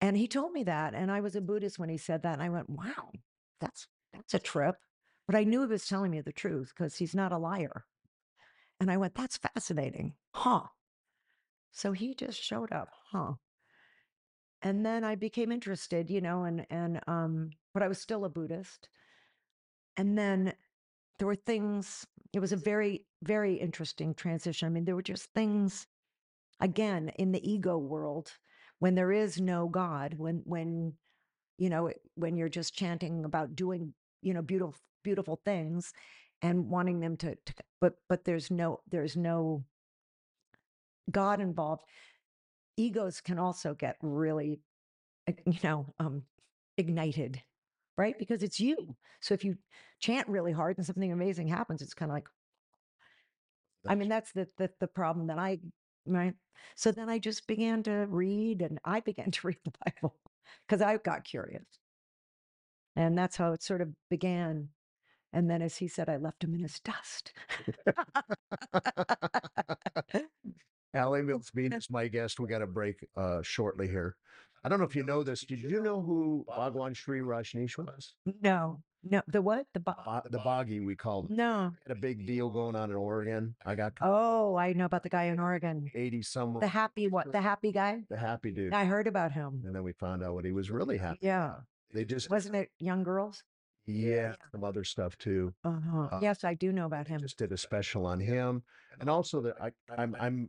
And 0.00 0.16
he 0.16 0.26
told 0.26 0.52
me 0.52 0.64
that. 0.64 0.94
And 0.94 1.10
I 1.10 1.20
was 1.20 1.36
a 1.36 1.40
Buddhist 1.40 1.78
when 1.78 1.88
he 1.88 1.96
said 1.96 2.22
that. 2.22 2.34
And 2.34 2.42
I 2.42 2.48
went, 2.48 2.68
wow, 2.68 3.10
that's 3.60 3.86
that's 4.12 4.34
a 4.34 4.38
trip. 4.38 4.76
But 5.26 5.36
I 5.36 5.44
knew 5.44 5.60
he 5.60 5.66
was 5.66 5.86
telling 5.86 6.10
me 6.10 6.20
the 6.20 6.32
truth 6.32 6.72
because 6.76 6.96
he's 6.96 7.14
not 7.14 7.32
a 7.32 7.38
liar. 7.38 7.84
And 8.80 8.90
I 8.90 8.96
went, 8.96 9.14
that's 9.14 9.38
fascinating. 9.38 10.14
Huh. 10.34 10.64
So 11.72 11.92
he 11.92 12.14
just 12.14 12.42
showed 12.42 12.72
up, 12.72 12.88
huh? 13.10 13.34
And 14.62 14.84
then 14.84 15.04
I 15.04 15.14
became 15.14 15.52
interested, 15.52 16.10
you 16.10 16.20
know, 16.20 16.44
and 16.44 16.66
and 16.70 17.00
um, 17.06 17.50
but 17.72 17.82
I 17.82 17.88
was 17.88 18.00
still 18.00 18.24
a 18.24 18.28
Buddhist. 18.28 18.88
And 19.96 20.18
then 20.18 20.54
there 21.18 21.26
were 21.28 21.34
things, 21.34 22.06
it 22.34 22.40
was 22.40 22.52
a 22.52 22.56
very, 22.56 23.06
very 23.22 23.54
interesting 23.54 24.14
transition. 24.14 24.66
I 24.66 24.70
mean, 24.70 24.84
there 24.84 24.96
were 24.96 25.02
just 25.02 25.28
things 25.34 25.86
again 26.60 27.10
in 27.16 27.32
the 27.32 27.50
ego 27.50 27.78
world 27.78 28.32
when 28.78 28.94
there 28.94 29.12
is 29.12 29.40
no 29.40 29.68
god 29.68 30.14
when 30.16 30.40
when 30.44 30.92
you 31.58 31.68
know 31.68 31.90
when 32.14 32.36
you're 32.36 32.48
just 32.48 32.74
chanting 32.74 33.24
about 33.24 33.56
doing 33.56 33.92
you 34.22 34.32
know 34.32 34.42
beautiful 34.42 34.74
beautiful 35.02 35.40
things 35.44 35.92
and 36.42 36.68
wanting 36.68 37.00
them 37.00 37.16
to, 37.16 37.34
to 37.46 37.54
but 37.80 37.94
but 38.08 38.24
there's 38.24 38.50
no 38.50 38.80
there's 38.90 39.16
no 39.16 39.64
god 41.10 41.40
involved 41.40 41.82
egos 42.76 43.20
can 43.20 43.38
also 43.38 43.74
get 43.74 43.96
really 44.00 44.60
uh, 45.28 45.32
you 45.46 45.58
know 45.64 45.86
um 45.98 46.22
ignited 46.78 47.42
right 47.96 48.18
because 48.18 48.42
it's 48.42 48.60
you 48.60 48.96
so 49.20 49.34
if 49.34 49.44
you 49.44 49.56
chant 50.00 50.28
really 50.28 50.52
hard 50.52 50.76
and 50.76 50.86
something 50.86 51.12
amazing 51.12 51.48
happens 51.48 51.80
it's 51.82 51.94
kind 51.94 52.10
of 52.10 52.14
like 52.14 52.28
I 53.86 53.94
mean, 53.94 54.08
that's 54.08 54.32
the, 54.32 54.48
the 54.56 54.70
the 54.80 54.86
problem 54.86 55.26
that 55.28 55.38
I 55.38 55.60
right. 56.06 56.34
So 56.76 56.92
then 56.92 57.08
I 57.08 57.18
just 57.18 57.46
began 57.46 57.82
to 57.84 58.06
read, 58.08 58.62
and 58.62 58.78
I 58.84 59.00
began 59.00 59.30
to 59.32 59.46
read 59.46 59.58
the 59.64 59.72
Bible 59.84 60.16
because 60.66 60.82
I 60.82 60.96
got 60.98 61.24
curious, 61.24 61.64
and 62.96 63.16
that's 63.16 63.36
how 63.36 63.52
it 63.52 63.62
sort 63.62 63.80
of 63.80 63.90
began. 64.10 64.68
And 65.32 65.50
then, 65.50 65.62
as 65.62 65.76
he 65.76 65.88
said, 65.88 66.08
I 66.08 66.16
left 66.16 66.44
him 66.44 66.54
in 66.54 66.60
his 66.60 66.78
dust. 66.78 67.32
Alley 70.94 71.22
Mills 71.26 71.50
Bean 71.52 71.72
is 71.72 71.90
my 71.90 72.06
guest. 72.06 72.38
We 72.38 72.46
got 72.46 72.62
a 72.62 72.68
break 72.68 73.04
uh, 73.16 73.42
shortly 73.42 73.88
here. 73.88 74.14
I 74.64 74.68
don't 74.68 74.78
know 74.78 74.86
if 74.86 74.96
you 74.96 75.02
know 75.04 75.22
this. 75.22 75.44
Did 75.44 75.60
you 75.62 75.82
know 75.82 76.00
who 76.00 76.44
Bhagwan 76.48 76.94
Shree 76.94 77.20
Rajneesh 77.20 77.76
was? 77.78 78.14
no, 78.40 78.80
no, 79.02 79.20
the 79.26 79.42
what? 79.42 79.66
The 79.74 79.80
bo- 79.80 79.94
Bo- 80.04 80.22
the 80.30 80.38
Boggy, 80.38 80.80
we 80.80 80.96
called 80.96 81.28
him. 81.28 81.36
no. 81.36 81.72
Had 81.86 81.96
a 81.96 82.00
big 82.00 82.26
deal 82.26 82.48
going 82.48 82.74
on 82.74 82.90
in 82.90 82.96
Oregon. 82.96 83.54
I 83.66 83.74
got 83.74 83.92
Oh, 84.00 84.56
I 84.56 84.72
know 84.72 84.86
about 84.86 85.02
the 85.02 85.10
guy 85.10 85.24
in 85.24 85.38
Oregon, 85.38 85.90
80 85.94 86.22
some, 86.22 86.58
the 86.58 86.66
happy 86.66 87.08
what? 87.08 87.30
The 87.30 87.40
happy 87.42 87.70
guy. 87.72 88.04
the 88.08 88.16
happy 88.16 88.50
dude. 88.52 88.72
I 88.72 88.86
heard 88.86 89.06
about 89.06 89.32
him. 89.32 89.62
And 89.66 89.74
then 89.74 89.82
we 89.82 89.92
found 89.92 90.22
out 90.24 90.32
what 90.34 90.46
he 90.46 90.52
was 90.52 90.70
really 90.70 90.96
happy. 90.96 91.18
Yeah, 91.20 91.56
They 91.92 92.06
just, 92.06 92.30
wasn't 92.30 92.56
it 92.56 92.70
young 92.78 93.02
girls? 93.02 93.42
yeah, 93.86 94.32
some 94.50 94.64
other 94.64 94.82
stuff 94.84 95.18
too. 95.18 95.52
Uh-huh. 95.62 96.08
Uh, 96.10 96.18
yes, 96.22 96.42
I 96.42 96.54
do 96.54 96.72
know 96.72 96.86
about 96.86 97.06
him. 97.06 97.20
Just 97.20 97.36
did 97.36 97.52
a 97.52 97.58
special 97.58 98.06
on 98.06 98.18
him. 98.20 98.62
And 98.98 99.10
also 99.10 99.42
that 99.42 99.56
I, 99.60 99.72
I'm, 99.94 100.16
I'm 100.18 100.48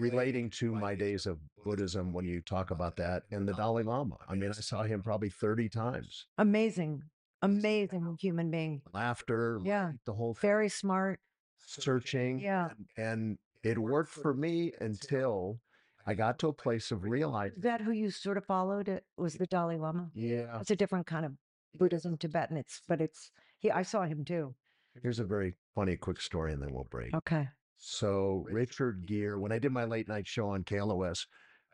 relating 0.00 0.50
to 0.50 0.74
my 0.74 0.94
days 0.94 1.26
of 1.26 1.38
Buddhism 1.64 2.12
when 2.12 2.24
you 2.24 2.40
talk 2.40 2.70
about 2.70 2.96
that 2.96 3.22
and 3.30 3.46
the 3.46 3.52
oh, 3.52 3.56
Dalai 3.56 3.82
Lama. 3.82 4.16
I 4.28 4.34
mean, 4.34 4.50
I 4.50 4.52
saw 4.60 4.82
him 4.82 5.02
probably 5.02 5.28
30 5.30 5.68
times. 5.68 6.26
Amazing, 6.38 7.02
amazing 7.42 8.16
human 8.20 8.50
being. 8.50 8.82
Laughter, 8.92 9.60
Yeah. 9.64 9.92
the 10.06 10.14
whole 10.14 10.34
thing, 10.34 10.48
Very 10.48 10.68
smart. 10.68 11.20
searching. 11.58 12.40
Yeah. 12.40 12.68
And, 12.96 13.06
and 13.06 13.38
it 13.62 13.78
worked 13.78 14.10
for 14.10 14.34
me 14.34 14.72
until 14.80 15.60
I 16.06 16.14
got 16.14 16.38
to 16.40 16.48
a 16.48 16.52
place 16.52 16.90
of 16.90 17.04
realizing, 17.04 17.56
Is 17.58 17.62
that 17.62 17.80
who 17.80 17.92
you 17.92 18.10
sort 18.10 18.36
of 18.36 18.44
followed? 18.44 18.88
It 18.88 19.04
was 19.16 19.34
the 19.34 19.46
Dalai 19.46 19.76
Lama. 19.76 20.10
yeah, 20.14 20.58
It's 20.60 20.70
a 20.70 20.76
different 20.76 21.06
kind 21.06 21.24
of 21.24 21.32
Buddhism, 21.78 22.16
Tibetan. 22.18 22.56
It's 22.56 22.80
but 22.88 23.00
it's 23.00 23.30
he. 23.60 23.70
I 23.70 23.82
saw 23.82 24.02
him 24.02 24.24
too. 24.24 24.54
here's 25.02 25.18
a 25.20 25.24
very 25.24 25.54
funny 25.74 25.96
quick 25.96 26.20
story 26.20 26.52
and 26.52 26.60
then 26.60 26.70
we'll 26.72 26.84
break. 26.90 27.14
Okay. 27.14 27.48
So 27.76 28.46
Richard 28.50 29.06
Gere, 29.06 29.36
when 29.38 29.52
I 29.52 29.58
did 29.58 29.72
my 29.72 29.84
late 29.84 30.08
night 30.08 30.26
show 30.26 30.48
on 30.50 30.64
KLOS, 30.64 31.26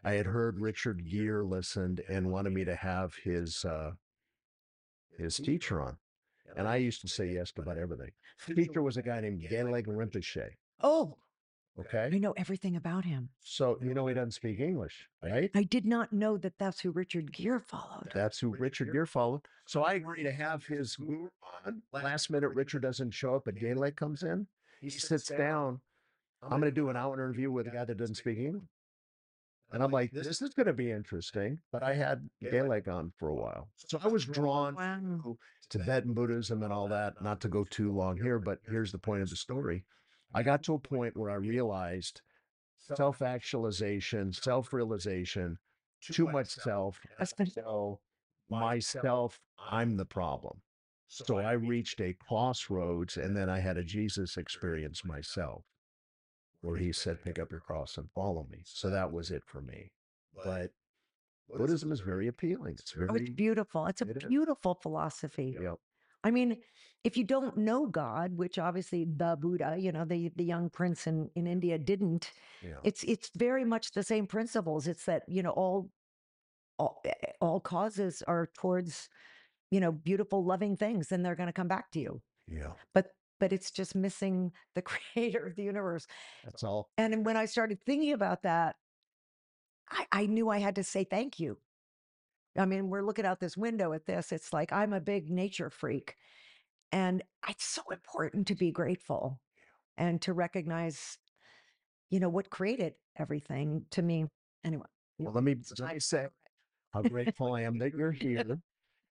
I 0.04 0.12
had 0.12 0.26
heard 0.26 0.58
Richard 0.60 1.04
Gere 1.04 1.42
listened 1.44 2.02
and 2.08 2.30
wanted 2.30 2.52
me 2.52 2.64
to 2.64 2.74
have 2.74 3.14
his 3.22 3.64
uh, 3.64 3.92
his 5.18 5.36
teacher 5.36 5.80
on, 5.82 5.96
and 6.56 6.68
I 6.68 6.76
used 6.76 7.00
to 7.02 7.08
say 7.08 7.32
yes 7.32 7.52
to 7.52 7.62
about 7.62 7.78
everything. 7.78 8.10
Teacher 8.46 8.82
was 8.82 8.96
a 8.96 9.02
guy 9.02 9.20
named 9.20 9.42
Gelek 9.50 9.86
Rinpoche. 9.86 10.50
Oh, 10.82 11.16
Okay. 11.80 12.10
I 12.12 12.18
know 12.18 12.32
everything 12.32 12.74
about 12.74 13.04
him. 13.04 13.28
So, 13.40 13.78
you 13.80 13.94
know, 13.94 14.06
he 14.08 14.14
doesn't 14.14 14.32
speak 14.32 14.58
English, 14.58 15.06
right? 15.22 15.48
I 15.54 15.62
did 15.62 15.86
not 15.86 16.12
know 16.12 16.36
that 16.38 16.58
that's 16.58 16.80
who 16.80 16.90
Richard 16.90 17.32
Gere 17.32 17.60
followed. 17.60 18.10
That's 18.12 18.40
who 18.40 18.48
Richard 18.48 18.90
Gere 18.90 19.06
followed. 19.06 19.42
So 19.66 19.84
I 19.84 19.92
agree 19.94 20.24
to 20.24 20.32
have 20.32 20.66
his 20.66 20.96
move 20.98 21.30
on. 21.64 21.82
Last 21.92 22.30
minute, 22.30 22.48
Richard 22.48 22.82
doesn't 22.82 23.12
show 23.12 23.36
up, 23.36 23.44
but 23.44 23.54
Gelek 23.54 23.94
comes 23.94 24.24
in. 24.24 24.48
He 24.80 24.90
sits 24.90 25.28
down. 25.28 25.80
I'm 26.42 26.60
going 26.60 26.62
to 26.62 26.70
do 26.70 26.88
an 26.88 26.96
hour 26.96 27.14
interview 27.14 27.50
with 27.50 27.66
a 27.66 27.70
guy 27.70 27.84
that 27.84 27.96
doesn't 27.96 28.14
speak 28.16 28.38
English. 28.38 28.64
And 29.70 29.82
I'm 29.82 29.90
like, 29.90 30.10
this 30.12 30.40
is 30.40 30.54
going 30.54 30.66
to 30.66 30.72
be 30.72 30.90
interesting. 30.90 31.58
But 31.72 31.82
I 31.82 31.94
had 31.94 32.28
Gelek 32.42 32.88
on 32.88 33.12
for 33.18 33.28
a 33.28 33.34
while. 33.34 33.68
So 33.76 33.98
I 34.02 34.08
was 34.08 34.24
drawn 34.24 34.74
Wow. 34.74 35.36
to 35.68 35.78
Tibetan 35.78 36.14
Buddhism 36.14 36.62
and 36.62 36.72
all 36.72 36.88
that. 36.88 37.20
Not 37.20 37.40
to 37.42 37.48
go 37.48 37.64
too 37.64 37.92
long 37.92 38.16
here, 38.16 38.38
but 38.38 38.60
here's 38.66 38.92
the 38.92 38.98
point 38.98 39.22
of 39.22 39.28
the 39.28 39.36
story. 39.36 39.84
I 40.34 40.42
got 40.42 40.62
to 40.64 40.74
a 40.74 40.78
point 40.78 41.16
where 41.16 41.30
I 41.30 41.34
realized 41.34 42.22
self 42.78 43.20
actualization, 43.20 44.32
self 44.32 44.72
realization, 44.72 45.58
too 46.00 46.28
much 46.28 46.48
self. 46.48 47.00
So 47.52 48.00
myself, 48.50 49.38
I'm 49.70 49.98
the 49.98 50.06
problem. 50.06 50.62
So 51.08 51.38
I 51.38 51.52
reached 51.52 52.00
a 52.00 52.14
crossroads 52.14 53.18
and 53.18 53.36
then 53.36 53.50
I 53.50 53.60
had 53.60 53.76
a 53.76 53.84
Jesus 53.84 54.38
experience 54.38 55.04
myself 55.04 55.64
where 56.60 56.76
he 56.76 56.92
said, 56.92 57.22
pick 57.22 57.38
up 57.42 57.50
your 57.50 57.60
cross 57.60 57.96
and 57.96 58.10
follow 58.14 58.46
me. 58.50 58.62
So 58.64 58.90
that 58.90 59.12
was 59.12 59.30
it 59.30 59.42
for 59.46 59.60
me. 59.60 59.92
But 60.44 60.70
Buddhism 61.48 61.92
is 61.92 62.00
very 62.00 62.28
appealing. 62.28 62.76
It's 62.78 62.94
Oh, 63.08 63.14
it's 63.14 63.30
beautiful. 63.30 63.86
It's 63.86 64.02
a 64.02 64.08
It 64.08 64.18
is. 64.18 64.24
beautiful 64.28 64.74
philosophy. 64.74 65.56
Yep. 65.60 65.76
I 66.24 66.30
mean, 66.30 66.58
if 67.04 67.16
you 67.16 67.24
don't 67.24 67.56
know 67.56 67.86
God, 67.86 68.36
which 68.36 68.58
obviously 68.58 69.04
the 69.04 69.36
Buddha, 69.40 69.76
you 69.78 69.92
know, 69.92 70.04
the 70.04 70.30
the 70.36 70.44
young 70.44 70.68
prince 70.68 71.06
in, 71.06 71.30
in 71.36 71.46
India 71.46 71.78
didn't, 71.78 72.32
yeah, 72.62 72.80
it's 72.82 73.04
it's 73.04 73.30
very 73.36 73.64
much 73.64 73.92
the 73.92 74.02
same 74.02 74.26
principles. 74.26 74.88
It's 74.88 75.04
that, 75.04 75.22
you 75.28 75.42
know, 75.42 75.50
all 75.50 75.90
all, 76.78 77.00
eh, 77.04 77.12
all 77.40 77.60
causes 77.60 78.22
are 78.26 78.48
towards, 78.54 79.08
you 79.70 79.80
know, 79.80 79.92
beautiful, 79.92 80.44
loving 80.44 80.76
things, 80.76 81.12
and 81.12 81.24
they're 81.24 81.36
going 81.36 81.48
to 81.48 81.52
come 81.52 81.68
back 81.68 81.90
to 81.92 82.00
you. 82.00 82.20
yeah. 82.48 82.72
But 82.94 83.06
but 83.40 83.52
it's 83.52 83.70
just 83.70 83.94
missing 83.94 84.52
the 84.74 84.82
creator 85.14 85.46
of 85.46 85.56
the 85.56 85.62
universe. 85.62 86.06
That's 86.44 86.62
all. 86.62 86.90
And 86.98 87.24
when 87.24 87.36
I 87.36 87.46
started 87.46 87.78
thinking 87.84 88.12
about 88.12 88.42
that, 88.42 88.76
I, 89.90 90.06
I 90.12 90.26
knew 90.26 90.48
I 90.48 90.58
had 90.58 90.76
to 90.76 90.84
say 90.84 91.04
thank 91.04 91.40
you. 91.40 91.58
I 92.56 92.64
mean, 92.64 92.88
we're 92.88 93.04
looking 93.04 93.24
out 93.24 93.40
this 93.40 93.56
window 93.56 93.92
at 93.92 94.06
this. 94.06 94.32
It's 94.32 94.52
like 94.52 94.72
I'm 94.72 94.92
a 94.92 95.00
big 95.00 95.30
nature 95.30 95.70
freak. 95.70 96.16
And 96.90 97.22
it's 97.48 97.64
so 97.64 97.82
important 97.92 98.46
to 98.48 98.54
be 98.54 98.72
grateful 98.72 99.40
and 99.96 100.20
to 100.22 100.32
recognize, 100.32 101.18
you 102.10 102.20
know, 102.20 102.28
what 102.28 102.50
created 102.50 102.94
everything 103.18 103.84
to 103.92 104.02
me. 104.02 104.26
Anyway. 104.64 104.86
Well, 105.18 105.32
let 105.32 105.44
me, 105.44 105.56
let 105.78 105.94
me 105.94 106.00
say 106.00 106.26
how 106.92 107.02
grateful 107.02 107.54
I 107.54 107.62
am 107.62 107.78
that 107.78 107.92
you're 107.94 108.12
here. 108.12 108.58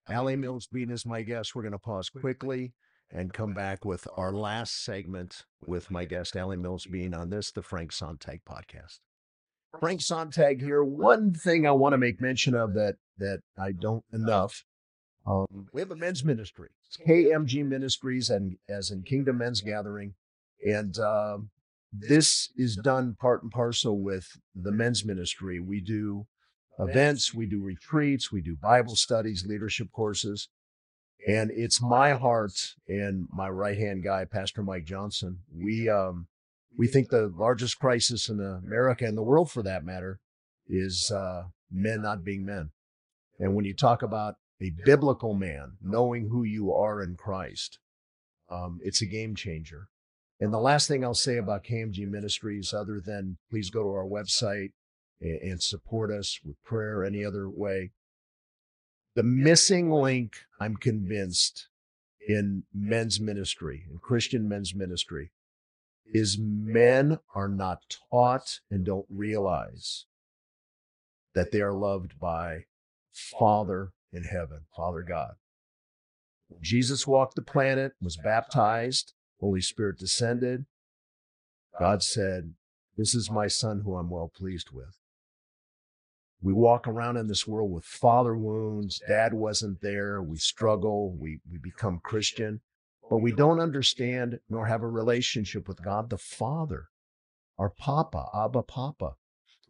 Alley 0.10 0.36
Mills 0.36 0.68
Bean 0.72 0.90
is 0.90 1.06
my 1.06 1.22
guest. 1.22 1.54
We're 1.54 1.64
going 1.64 1.74
to 1.74 1.80
pause 1.80 2.10
quickly 2.10 2.74
and 3.12 3.34
come 3.34 3.54
back 3.54 3.86
with 3.86 4.08
our 4.16 4.32
last 4.32 4.84
segment 4.84 5.46
with 5.66 5.90
my 5.90 6.06
guest, 6.06 6.36
Alley 6.36 6.58
Mills 6.58 6.86
Bean 6.86 7.14
on 7.14 7.30
this, 7.30 7.52
the 7.52 7.62
Frank 7.62 7.92
Sontag 7.92 8.42
podcast. 8.48 9.00
Frank 9.80 10.02
Sontag 10.02 10.62
here. 10.62 10.84
One 10.84 11.34
thing 11.34 11.68
I 11.68 11.72
want 11.72 11.94
to 11.94 11.98
make 11.98 12.22
mention 12.22 12.56
of 12.56 12.74
that 12.74 12.96
that 13.18 13.42
I 13.58 13.72
don't 13.72 14.04
enough. 14.14 14.64
Um, 15.26 15.68
we 15.74 15.82
have 15.82 15.92
a 15.92 15.96
men's 15.96 16.24
ministry. 16.24 16.70
It's 16.86 16.98
KMG 16.98 17.66
Ministries 17.66 18.30
and 18.30 18.58
as 18.70 18.92
in 18.92 19.04
Kingdom 19.04 19.40
Men's 19.40 19.62
Gathering. 19.62 20.14
And 20.66 20.98
um, 21.00 21.50
this 21.92 22.50
is 22.56 22.76
done 22.78 23.16
part 23.20 23.44
and 23.44 23.52
parcel 23.52 24.00
with 24.00 24.28
the 24.56 24.72
men's 24.72 25.04
ministry. 25.04 25.60
We 25.60 25.82
do 25.82 26.28
events, 26.80 27.34
we 27.34 27.46
do 27.46 27.62
retreats, 27.62 28.32
we 28.32 28.42
do 28.42 28.56
Bible 28.56 28.96
studies, 28.96 29.46
leadership 29.48 29.92
courses. 29.92 30.50
And 31.26 31.52
it's 31.52 31.82
my 31.82 32.14
heart 32.14 32.76
and 32.88 33.28
my 33.34 33.50
right 33.50 33.78
hand 33.78 34.04
guy, 34.04 34.26
Pastor 34.26 34.64
Mike 34.64 34.86
Johnson. 34.86 35.40
We 35.54 35.90
um 35.90 36.28
we 36.78 36.88
think 36.88 37.10
the 37.10 37.34
largest 37.36 37.80
crisis 37.80 38.30
in 38.30 38.40
America 38.40 39.06
and 39.06 39.18
the 39.18 39.24
world 39.24 39.50
for 39.50 39.64
that 39.64 39.84
matter 39.84 40.20
is 40.68 41.12
uh, 41.12 41.46
men 41.72 42.02
not 42.02 42.24
being 42.24 42.46
men. 42.46 42.70
And 43.40 43.56
when 43.56 43.66
you 43.66 43.74
talk 43.74 44.02
about 44.04 44.36
a 44.62 44.72
biblical 44.86 45.34
man 45.34 45.78
knowing 45.82 46.30
who 46.30 46.44
you 46.44 46.72
are 46.74 47.02
in 47.02 47.16
Christ, 47.16 47.80
um, 48.50 48.80
it's 48.84 49.02
a 49.02 49.06
game 49.06 49.36
changer. 49.36 49.88
And 50.40 50.54
the 50.54 50.60
last 50.60 50.88
thing 50.88 51.04
I'll 51.04 51.16
say 51.16 51.38
about 51.38 51.64
KMG 51.64 52.08
Ministries, 52.08 52.74
other 52.74 53.02
than 53.04 53.38
please 53.50 53.70
go 53.70 53.84
to 53.84 53.90
our 53.90 54.06
website 54.06 54.72
and, 55.20 55.42
and 55.42 55.62
support 55.62 56.12
us 56.12 56.40
with 56.46 56.62
prayer 56.64 57.04
any 57.04 57.26
other 57.26 57.50
way. 57.50 57.92
The 59.18 59.24
missing 59.24 59.90
link, 59.90 60.36
I'm 60.60 60.78
convinced, 60.78 61.70
in 62.28 62.66
men's 62.72 63.20
ministry, 63.20 63.84
in 63.90 63.98
Christian 63.98 64.48
men's 64.48 64.76
ministry, 64.76 65.32
is 66.06 66.38
men 66.40 67.18
are 67.34 67.48
not 67.48 67.98
taught 68.12 68.60
and 68.70 68.86
don't 68.86 69.08
realize 69.10 70.06
that 71.34 71.52
they 71.52 71.62
are 71.62 71.74
loved 71.74 72.20
by 72.20 72.66
Father 73.12 73.92
in 74.14 74.26
heaven, 74.26 74.66
Father 74.76 75.02
God. 75.02 75.34
Jesus 76.62 77.08
walked 77.08 77.34
the 77.34 77.42
planet, 77.42 77.94
was 78.00 78.18
baptized, 78.18 79.14
Holy 79.40 79.62
Spirit 79.62 79.98
descended. 79.98 80.68
God 81.80 82.04
said, 82.04 82.54
This 82.96 83.16
is 83.16 83.32
my 83.32 83.48
son 83.48 83.82
who 83.84 83.96
I'm 83.96 84.12
well 84.12 84.32
pleased 84.32 84.70
with. 84.72 85.00
We 86.42 86.54
walk 86.54 86.88
around 86.88 87.18
in 87.18 87.28
this 87.28 87.48
world 87.48 87.72
with 87.72 87.84
father 87.84 88.38
wounds. 88.38 89.02
Dad 89.08 89.34
wasn't 89.34 89.82
there. 89.82 90.22
We 90.22 90.38
struggle. 90.38 91.16
We, 91.20 91.40
we 91.52 91.58
become 91.58 92.00
Christian, 92.04 92.62
but 93.10 93.18
we 93.18 93.32
don't 93.32 93.60
understand 93.60 94.40
nor 94.50 94.68
have 94.68 94.84
a 94.84 94.88
relationship 94.88 95.68
with 95.68 95.84
God 95.84 96.10
the 96.10 96.18
Father, 96.18 96.90
our 97.58 97.70
Papa, 97.70 98.28
Abba 98.36 98.64
Papa, 98.64 99.16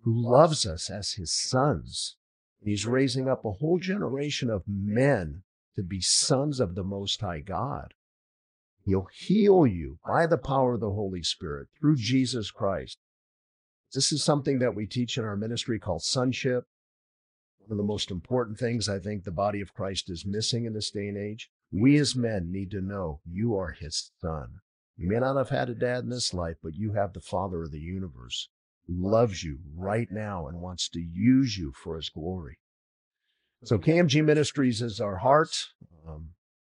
who 0.03 0.13
loves 0.13 0.65
us 0.65 0.89
as 0.89 1.13
his 1.13 1.31
sons. 1.31 2.17
He's 2.61 2.85
raising 2.85 3.29
up 3.29 3.45
a 3.45 3.51
whole 3.53 3.79
generation 3.79 4.49
of 4.49 4.63
men 4.67 5.43
to 5.75 5.83
be 5.83 6.01
sons 6.01 6.59
of 6.59 6.75
the 6.75 6.83
Most 6.83 7.21
High 7.21 7.39
God. 7.39 7.93
He'll 8.83 9.07
heal 9.13 9.65
you 9.65 9.99
by 10.05 10.27
the 10.27 10.37
power 10.37 10.73
of 10.73 10.79
the 10.79 10.91
Holy 10.91 11.23
Spirit 11.23 11.69
through 11.79 11.97
Jesus 11.97 12.51
Christ. 12.51 12.97
This 13.93 14.11
is 14.11 14.23
something 14.23 14.59
that 14.59 14.75
we 14.75 14.85
teach 14.85 15.17
in 15.17 15.23
our 15.23 15.37
ministry 15.37 15.79
called 15.79 16.03
sonship. 16.03 16.65
One 17.59 17.71
of 17.71 17.77
the 17.77 17.83
most 17.83 18.11
important 18.11 18.57
things 18.57 18.89
I 18.89 18.99
think 18.99 19.23
the 19.23 19.31
body 19.31 19.61
of 19.61 19.73
Christ 19.73 20.09
is 20.09 20.25
missing 20.25 20.65
in 20.65 20.73
this 20.73 20.91
day 20.91 21.07
and 21.07 21.17
age. 21.17 21.49
We 21.71 21.97
as 21.97 22.15
men 22.15 22.51
need 22.51 22.71
to 22.71 22.81
know 22.81 23.21
you 23.25 23.55
are 23.55 23.71
his 23.71 24.11
son. 24.21 24.59
You 24.95 25.07
may 25.09 25.19
not 25.19 25.37
have 25.37 25.49
had 25.49 25.69
a 25.69 25.75
dad 25.75 26.03
in 26.03 26.09
this 26.09 26.33
life, 26.33 26.57
but 26.63 26.75
you 26.75 26.93
have 26.93 27.13
the 27.13 27.21
father 27.21 27.63
of 27.63 27.71
the 27.71 27.79
universe 27.79 28.49
who 28.87 28.93
loves 28.97 29.43
you 29.43 29.59
right 29.75 30.07
now 30.09 30.47
and 30.47 30.61
wants 30.61 30.89
to 30.89 30.99
use 30.99 31.57
you 31.57 31.71
for 31.71 31.95
his 31.97 32.09
glory. 32.09 32.57
So 33.63 33.77
KMG 33.77 34.23
Ministries 34.23 34.81
is 34.81 34.99
our 34.99 35.17
heart. 35.17 35.51
Um, 36.07 36.29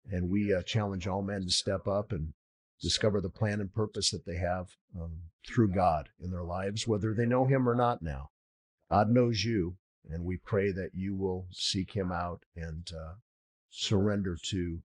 and 0.10 0.30
we 0.30 0.54
uh, 0.54 0.62
challenge 0.64 1.08
all 1.08 1.22
men 1.22 1.44
to 1.44 1.52
step 1.52 1.88
up 1.88 2.12
and 2.12 2.34
discover 2.82 3.22
the 3.22 3.30
plan 3.30 3.62
and 3.62 3.74
purpose 3.74 4.12
that 4.12 4.26
they 4.26 4.38
have 4.38 4.68
um, 5.00 5.18
through 5.48 5.70
God 5.70 6.10
in 6.20 6.32
their 6.32 6.44
lives, 6.44 6.88
whether 6.88 7.14
they 7.14 7.26
know 7.26 7.46
Him 7.46 7.68
or 7.68 7.76
not 7.76 8.02
now. 8.02 8.30
God 8.90 9.10
knows 9.10 9.44
you, 9.44 9.78
and 10.10 10.24
we 10.24 10.38
pray 10.38 10.72
that 10.72 10.92
you 10.94 11.16
will 11.16 11.48
seek 11.52 11.94
Him 11.94 12.12
out 12.12 12.44
and 12.56 12.92
uh, 12.94 13.14
surrender 13.70 14.38
to 14.50 14.82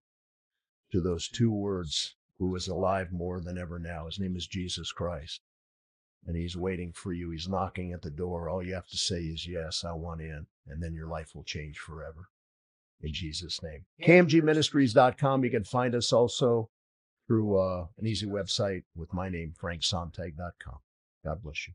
to 0.93 1.01
those 1.01 1.29
two 1.29 1.51
words, 1.51 2.15
who 2.39 2.55
is 2.55 2.69
alive 2.69 3.13
more 3.13 3.41
than 3.41 3.59
ever 3.59 3.79
now. 3.79 4.07
His 4.07 4.21
name 4.21 4.37
is 4.37 4.47
Jesus 4.47 4.93
Christ. 4.93 5.41
And 6.27 6.37
he's 6.37 6.57
waiting 6.57 6.93
for 6.93 7.13
you. 7.13 7.31
He's 7.31 7.49
knocking 7.49 7.93
at 7.93 8.03
the 8.03 8.11
door. 8.11 8.49
All 8.49 8.63
you 8.63 8.75
have 8.75 8.89
to 8.89 8.97
say 8.97 9.21
is, 9.21 9.47
Yes, 9.47 9.85
I 9.85 9.93
want 9.93 10.21
in. 10.21 10.47
And 10.67 10.83
then 10.83 10.95
your 10.95 11.09
life 11.09 11.35
will 11.35 11.45
change 11.45 11.79
forever 11.79 12.29
in 13.01 13.13
Jesus' 13.13 13.63
name. 13.63 13.85
KMGministries.com. 14.03 15.45
You 15.45 15.51
can 15.51 15.65
find 15.65 15.95
us 15.95 16.13
also 16.13 16.71
through 17.27 17.59
uh, 17.59 17.87
an 17.99 18.07
easy 18.07 18.27
website 18.27 18.85
with 18.95 19.13
my 19.13 19.29
name, 19.29 19.55
franksontag.com. 19.61 20.79
God 21.25 21.43
bless 21.43 21.69
you. 21.69 21.75